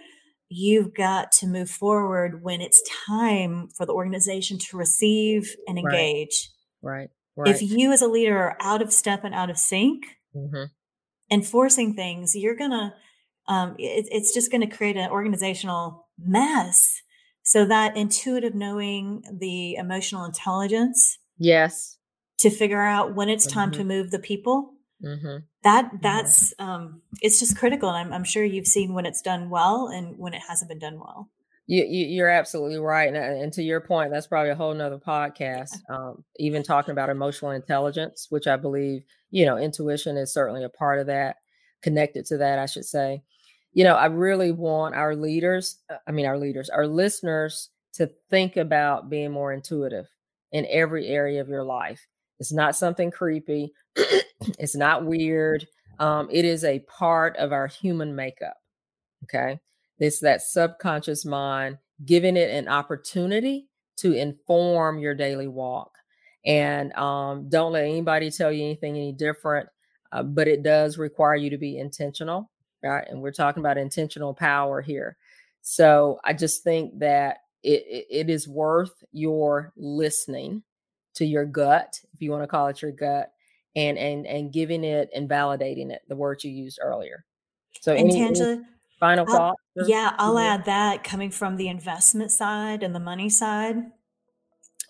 you've 0.49 0.95
got 0.95 1.33
to 1.33 1.47
move 1.47 1.71
forward 1.71 2.43
when 2.43 2.61
it's 2.61 2.83
time 3.07 3.69
for 3.77 3.85
the 3.85 3.93
organization 3.93 4.59
to 4.59 4.77
receive 4.77 5.55
and 5.67 5.79
engage. 5.79 6.51
Right. 6.83 7.09
right. 7.37 7.49
If 7.49 7.63
you 7.63 7.93
as 7.93 8.03
a 8.03 8.09
leader 8.09 8.39
are 8.39 8.57
out 8.61 8.83
of 8.83 8.93
step 8.93 9.25
and 9.25 9.35
out 9.35 9.51
of 9.51 9.59
sync 9.59 10.05
mm-hmm. 10.35 10.65
and 11.31 11.47
forcing 11.47 11.95
things, 11.95 12.35
you're 12.37 12.55
going 12.55 12.71
to, 12.71 12.93
um, 13.53 13.75
it, 13.79 14.07
it's 14.11 14.33
just 14.33 14.51
going 14.51 14.69
to 14.69 14.77
create 14.77 14.97
an 14.97 15.11
organizational 15.11 16.09
mess. 16.19 17.03
So 17.43 17.65
that 17.65 17.97
intuitive 17.97 18.55
knowing, 18.55 19.23
the 19.33 19.75
emotional 19.77 20.25
intelligence. 20.25 21.19
Yes. 21.39 21.96
To 22.41 22.51
figure 22.51 22.83
out 22.83 23.15
when 23.15 23.29
it's 23.29 23.47
time 23.47 23.71
mm-hmm. 23.71 23.81
to 23.81 23.85
move 23.85 24.11
the 24.11 24.19
people 24.19 24.75
Mm-hmm. 25.05 25.37
That 25.63 25.91
that's 26.01 26.55
um, 26.59 27.03
it's 27.21 27.39
just 27.39 27.59
critical, 27.59 27.91
and 27.91 27.99
I'm, 27.99 28.13
I'm 28.13 28.25
sure 28.25 28.45
you've 28.45 28.67
seen 28.67 28.95
when 28.95 29.05
it's 29.05 29.21
done 29.21 29.51
well 29.51 29.89
and 29.89 30.17
when 30.17 30.33
it 30.33 30.41
hasn't 30.49 30.71
been 30.71 30.79
done 30.79 30.99
well. 30.99 31.29
You, 31.67 31.85
you 31.85 32.25
are 32.25 32.31
absolutely 32.31 32.79
right, 32.79 33.09
and, 33.09 33.17
and, 33.17 33.53
to 33.55 33.63
your 33.63 33.81
point, 33.81 34.13
that's 34.13 34.29
probably 34.29 34.51
a 34.51 34.55
whole 34.55 34.73
nother 34.73 34.99
podcast. 34.99 35.75
Um, 35.91 36.25
even 36.37 36.63
talking 36.63 36.93
about 36.93 37.11
emotional 37.11 37.51
intelligence, 37.51 38.29
which 38.31 38.47
I 38.47 38.57
believe 38.57 39.03
you 39.31 39.45
know, 39.45 39.59
intuition 39.59 40.17
is 40.17 40.33
certainly 40.33 40.65
a 40.65 40.69
part 40.69 40.99
of 40.99 41.07
that. 41.09 41.37
Connected 41.83 42.25
to 42.27 42.39
that, 42.39 42.59
I 42.59 42.67
should 42.67 42.85
say. 42.85 43.23
You 43.73 43.85
know, 43.85 43.95
I 43.95 44.07
really 44.07 44.53
want 44.53 44.95
our 44.95 45.15
leaders, 45.15 45.79
uh, 45.91 45.97
I 46.07 46.13
mean, 46.13 46.27
our 46.27 46.39
leaders, 46.39 46.71
our 46.71 46.87
listeners, 46.87 47.71
to 47.95 48.11
think 48.31 48.57
about 48.57 49.11
being 49.11 49.31
more 49.31 49.53
intuitive 49.53 50.07
in 50.53 50.67
every 50.71 51.09
area 51.09 51.41
of 51.41 51.49
your 51.49 51.65
life. 51.65 52.07
It's 52.39 52.53
not 52.53 52.77
something 52.77 53.11
creepy. 53.11 53.73
it's 53.97 54.77
not 54.77 55.05
weird. 55.05 55.67
Um, 55.99 56.29
it 56.31 56.45
is 56.45 56.65
a 56.65 56.81
part 56.81 57.37
of 57.37 57.53
our 57.53 57.67
human 57.67 58.15
makeup. 58.15 58.57
Okay. 59.25 59.59
It's 59.99 60.21
that 60.21 60.43
subconscious 60.43 61.25
mind 61.25 61.79
giving 62.05 62.37
it 62.37 62.51
an 62.51 62.69
opportunity 62.69 63.69
to 63.97 64.13
inform 64.13 64.99
your 64.99 65.15
daily 65.15 65.49
walk. 65.49 65.93
And 66.45 66.93
um, 66.93 67.49
don't 67.49 67.73
let 67.73 67.85
anybody 67.85 68.31
tell 68.31 68.53
you 68.53 68.63
anything 68.63 68.97
any 68.97 69.13
different, 69.13 69.69
uh, 70.13 70.23
but 70.23 70.47
it 70.47 70.63
does 70.63 70.99
require 70.99 71.35
you 71.35 71.51
to 71.51 71.59
be 71.59 71.79
intentional. 71.79 72.51
Right. 72.83 73.07
And 73.09 73.21
we're 73.21 73.33
talking 73.33 73.63
about 73.63 73.79
intentional 73.79 74.35
power 74.35 74.81
here. 74.81 75.17
So 75.63 76.21
I 76.23 76.35
just 76.35 76.63
think 76.63 76.99
that 77.01 77.39
it, 77.65 77.83
it, 77.89 78.07
it 78.11 78.31
is 78.31 78.47
worth 78.47 78.93
your 79.13 79.73
listening 79.77 80.63
to 81.17 81.25
your 81.25 81.45
gut, 81.45 82.01
if 82.15 82.23
you 82.23 82.31
want 82.31 82.43
to 82.43 82.47
call 82.47 82.69
it 82.69 82.81
your 82.81 82.93
gut, 82.93 83.33
and 83.75 83.99
and 83.99 84.27
and 84.27 84.53
giving 84.53 84.85
it 84.85 85.11
and 85.15 85.29
validating 85.29 85.91
it, 85.91 86.03
the 86.09 86.17
words 86.17 86.45
you 86.45 86.51
used 86.51 86.79
earlier. 86.81 87.25
So 87.81 87.93
and 87.93 88.11
any, 88.11 88.21
Tangela, 88.21 88.63
final 88.99 89.27
thought? 89.27 89.57
Yeah, 89.75 90.13
I'll 90.19 90.39
add 90.39 90.65
that 90.65 91.05
coming 91.05 91.31
from 91.31 91.57
the 91.57 91.69
investment 91.69 92.31
side 92.31 92.83
and 92.83 92.95
the 92.95 93.01
money 93.01 93.29
side. 93.29 93.77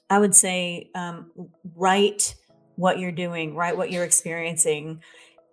I 0.09 0.21
would 0.21 0.35
say 0.35 0.91
um, 0.95 1.33
write 1.75 2.37
what 2.77 2.99
you're 3.01 3.13
doing, 3.13 3.57
write 3.57 3.77
what 3.77 3.91
you're 3.91 4.05
experiencing, 4.05 5.03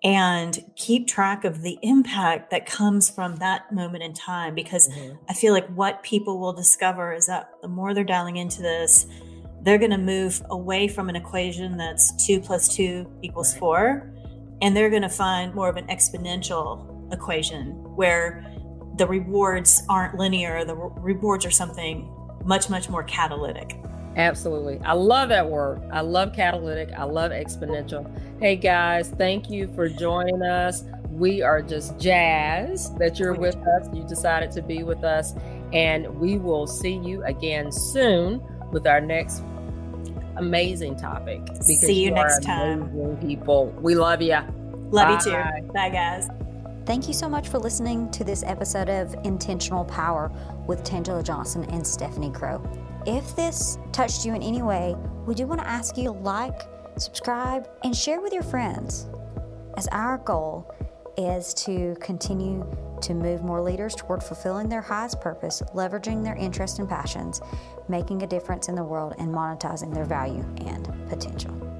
and 0.03 0.59
keep 0.75 1.07
track 1.07 1.43
of 1.43 1.63
the 1.63 1.79
impact 1.81 2.51
that 2.51 2.67
comes 2.67 3.09
from 3.09 3.37
that 3.37 3.71
moment 3.71 4.03
in 4.03 4.13
time. 4.13 4.53
Because 4.53 4.89
mm-hmm. 4.89 5.15
I 5.27 5.33
feel 5.33 5.53
like 5.53 5.67
what 5.69 6.03
people 6.03 6.39
will 6.39 6.53
discover 6.53 7.13
is 7.13 7.25
that 7.25 7.49
the 7.63 7.67
more 7.67 7.95
they're 7.95 8.03
dialing 8.03 8.37
into 8.37 8.61
this, 8.61 9.07
they're 9.63 9.77
going 9.77 9.91
to 9.91 9.97
move 9.97 10.41
away 10.49 10.87
from 10.87 11.09
an 11.09 11.15
equation 11.15 11.77
that's 11.77 12.25
two 12.25 12.39
plus 12.39 12.73
two 12.73 13.09
equals 13.21 13.55
four, 13.55 14.11
and 14.61 14.75
they're 14.75 14.89
going 14.89 15.01
to 15.01 15.09
find 15.09 15.53
more 15.55 15.69
of 15.69 15.77
an 15.77 15.87
exponential 15.87 17.11
equation 17.13 17.71
where 17.95 18.45
the 18.97 19.07
rewards 19.07 19.83
aren't 19.89 20.15
linear, 20.15 20.65
the 20.65 20.75
re- 20.75 20.91
rewards 21.13 21.45
are 21.45 21.51
something 21.51 22.09
much, 22.43 22.69
much 22.69 22.89
more 22.89 23.03
catalytic. 23.03 23.77
Absolutely. 24.15 24.79
I 24.85 24.93
love 24.93 25.29
that 25.29 25.49
word. 25.49 25.81
I 25.91 26.01
love 26.01 26.33
catalytic. 26.33 26.93
I 26.95 27.03
love 27.03 27.31
exponential. 27.31 28.05
Hey 28.39 28.55
guys, 28.55 29.09
thank 29.09 29.49
you 29.49 29.73
for 29.73 29.89
joining 29.89 30.43
us. 30.43 30.83
We 31.09 31.41
are 31.41 31.61
just 31.61 31.97
jazzed 31.99 32.99
that 32.99 33.17
you're 33.17 33.33
with 33.33 33.55
us. 33.55 33.87
You 33.93 34.03
decided 34.03 34.51
to 34.51 34.61
be 34.61 34.83
with 34.83 35.03
us. 35.03 35.33
And 35.71 36.07
we 36.19 36.37
will 36.37 36.67
see 36.67 36.93
you 36.97 37.23
again 37.23 37.71
soon 37.71 38.41
with 38.73 38.87
our 38.87 38.99
next 38.99 39.43
amazing 40.35 40.95
topic. 40.95 41.41
See 41.61 41.93
you, 41.93 42.05
you 42.05 42.11
next 42.11 42.43
time. 42.43 43.17
People, 43.17 43.67
we 43.79 43.95
love 43.95 44.21
you. 44.21 44.39
Love 44.89 44.91
Bye. 44.91 45.11
you 45.13 45.19
too. 45.19 45.71
Bye, 45.73 45.89
guys. 45.89 46.27
Thank 46.85 47.07
you 47.07 47.13
so 47.13 47.29
much 47.29 47.47
for 47.47 47.59
listening 47.59 48.11
to 48.11 48.25
this 48.25 48.43
episode 48.43 48.89
of 48.89 49.15
Intentional 49.23 49.85
Power 49.85 50.29
with 50.67 50.83
Tangela 50.83 51.23
Johnson 51.23 51.63
and 51.65 51.81
Stefanie 51.81 52.33
Crow. 52.33 52.61
If 53.05 53.35
this 53.35 53.77
touched 53.91 54.25
you 54.25 54.33
in 54.33 54.43
any 54.43 54.61
way, 54.61 54.95
we 55.25 55.33
do 55.33 55.47
want 55.47 55.61
to 55.61 55.67
ask 55.67 55.97
you 55.97 56.05
to 56.05 56.11
like, 56.11 56.63
subscribe, 56.97 57.69
and 57.83 57.95
share 57.95 58.19
with 58.19 58.33
your 58.33 58.43
friends, 58.43 59.07
as 59.77 59.87
our 59.87 60.17
goal 60.17 60.69
is 61.17 61.53
to 61.53 61.95
continue 62.01 62.65
to 63.03 63.13
move 63.13 63.43
more 63.43 63.61
leaders 63.61 63.95
toward 63.95 64.23
fulfilling 64.23 64.69
their 64.69 64.81
highest 64.81 65.21
purpose, 65.21 65.61
leveraging 65.73 66.23
their 66.23 66.35
interests 66.35 66.79
and 66.79 66.89
passions, 66.89 67.41
making 67.87 68.23
a 68.23 68.27
difference 68.27 68.69
in 68.69 68.75
the 68.75 68.83
world, 68.83 69.13
and 69.17 69.33
monetizing 69.33 69.93
their 69.93 70.05
value 70.05 70.45
and 70.57 70.85
potential. 71.09 71.72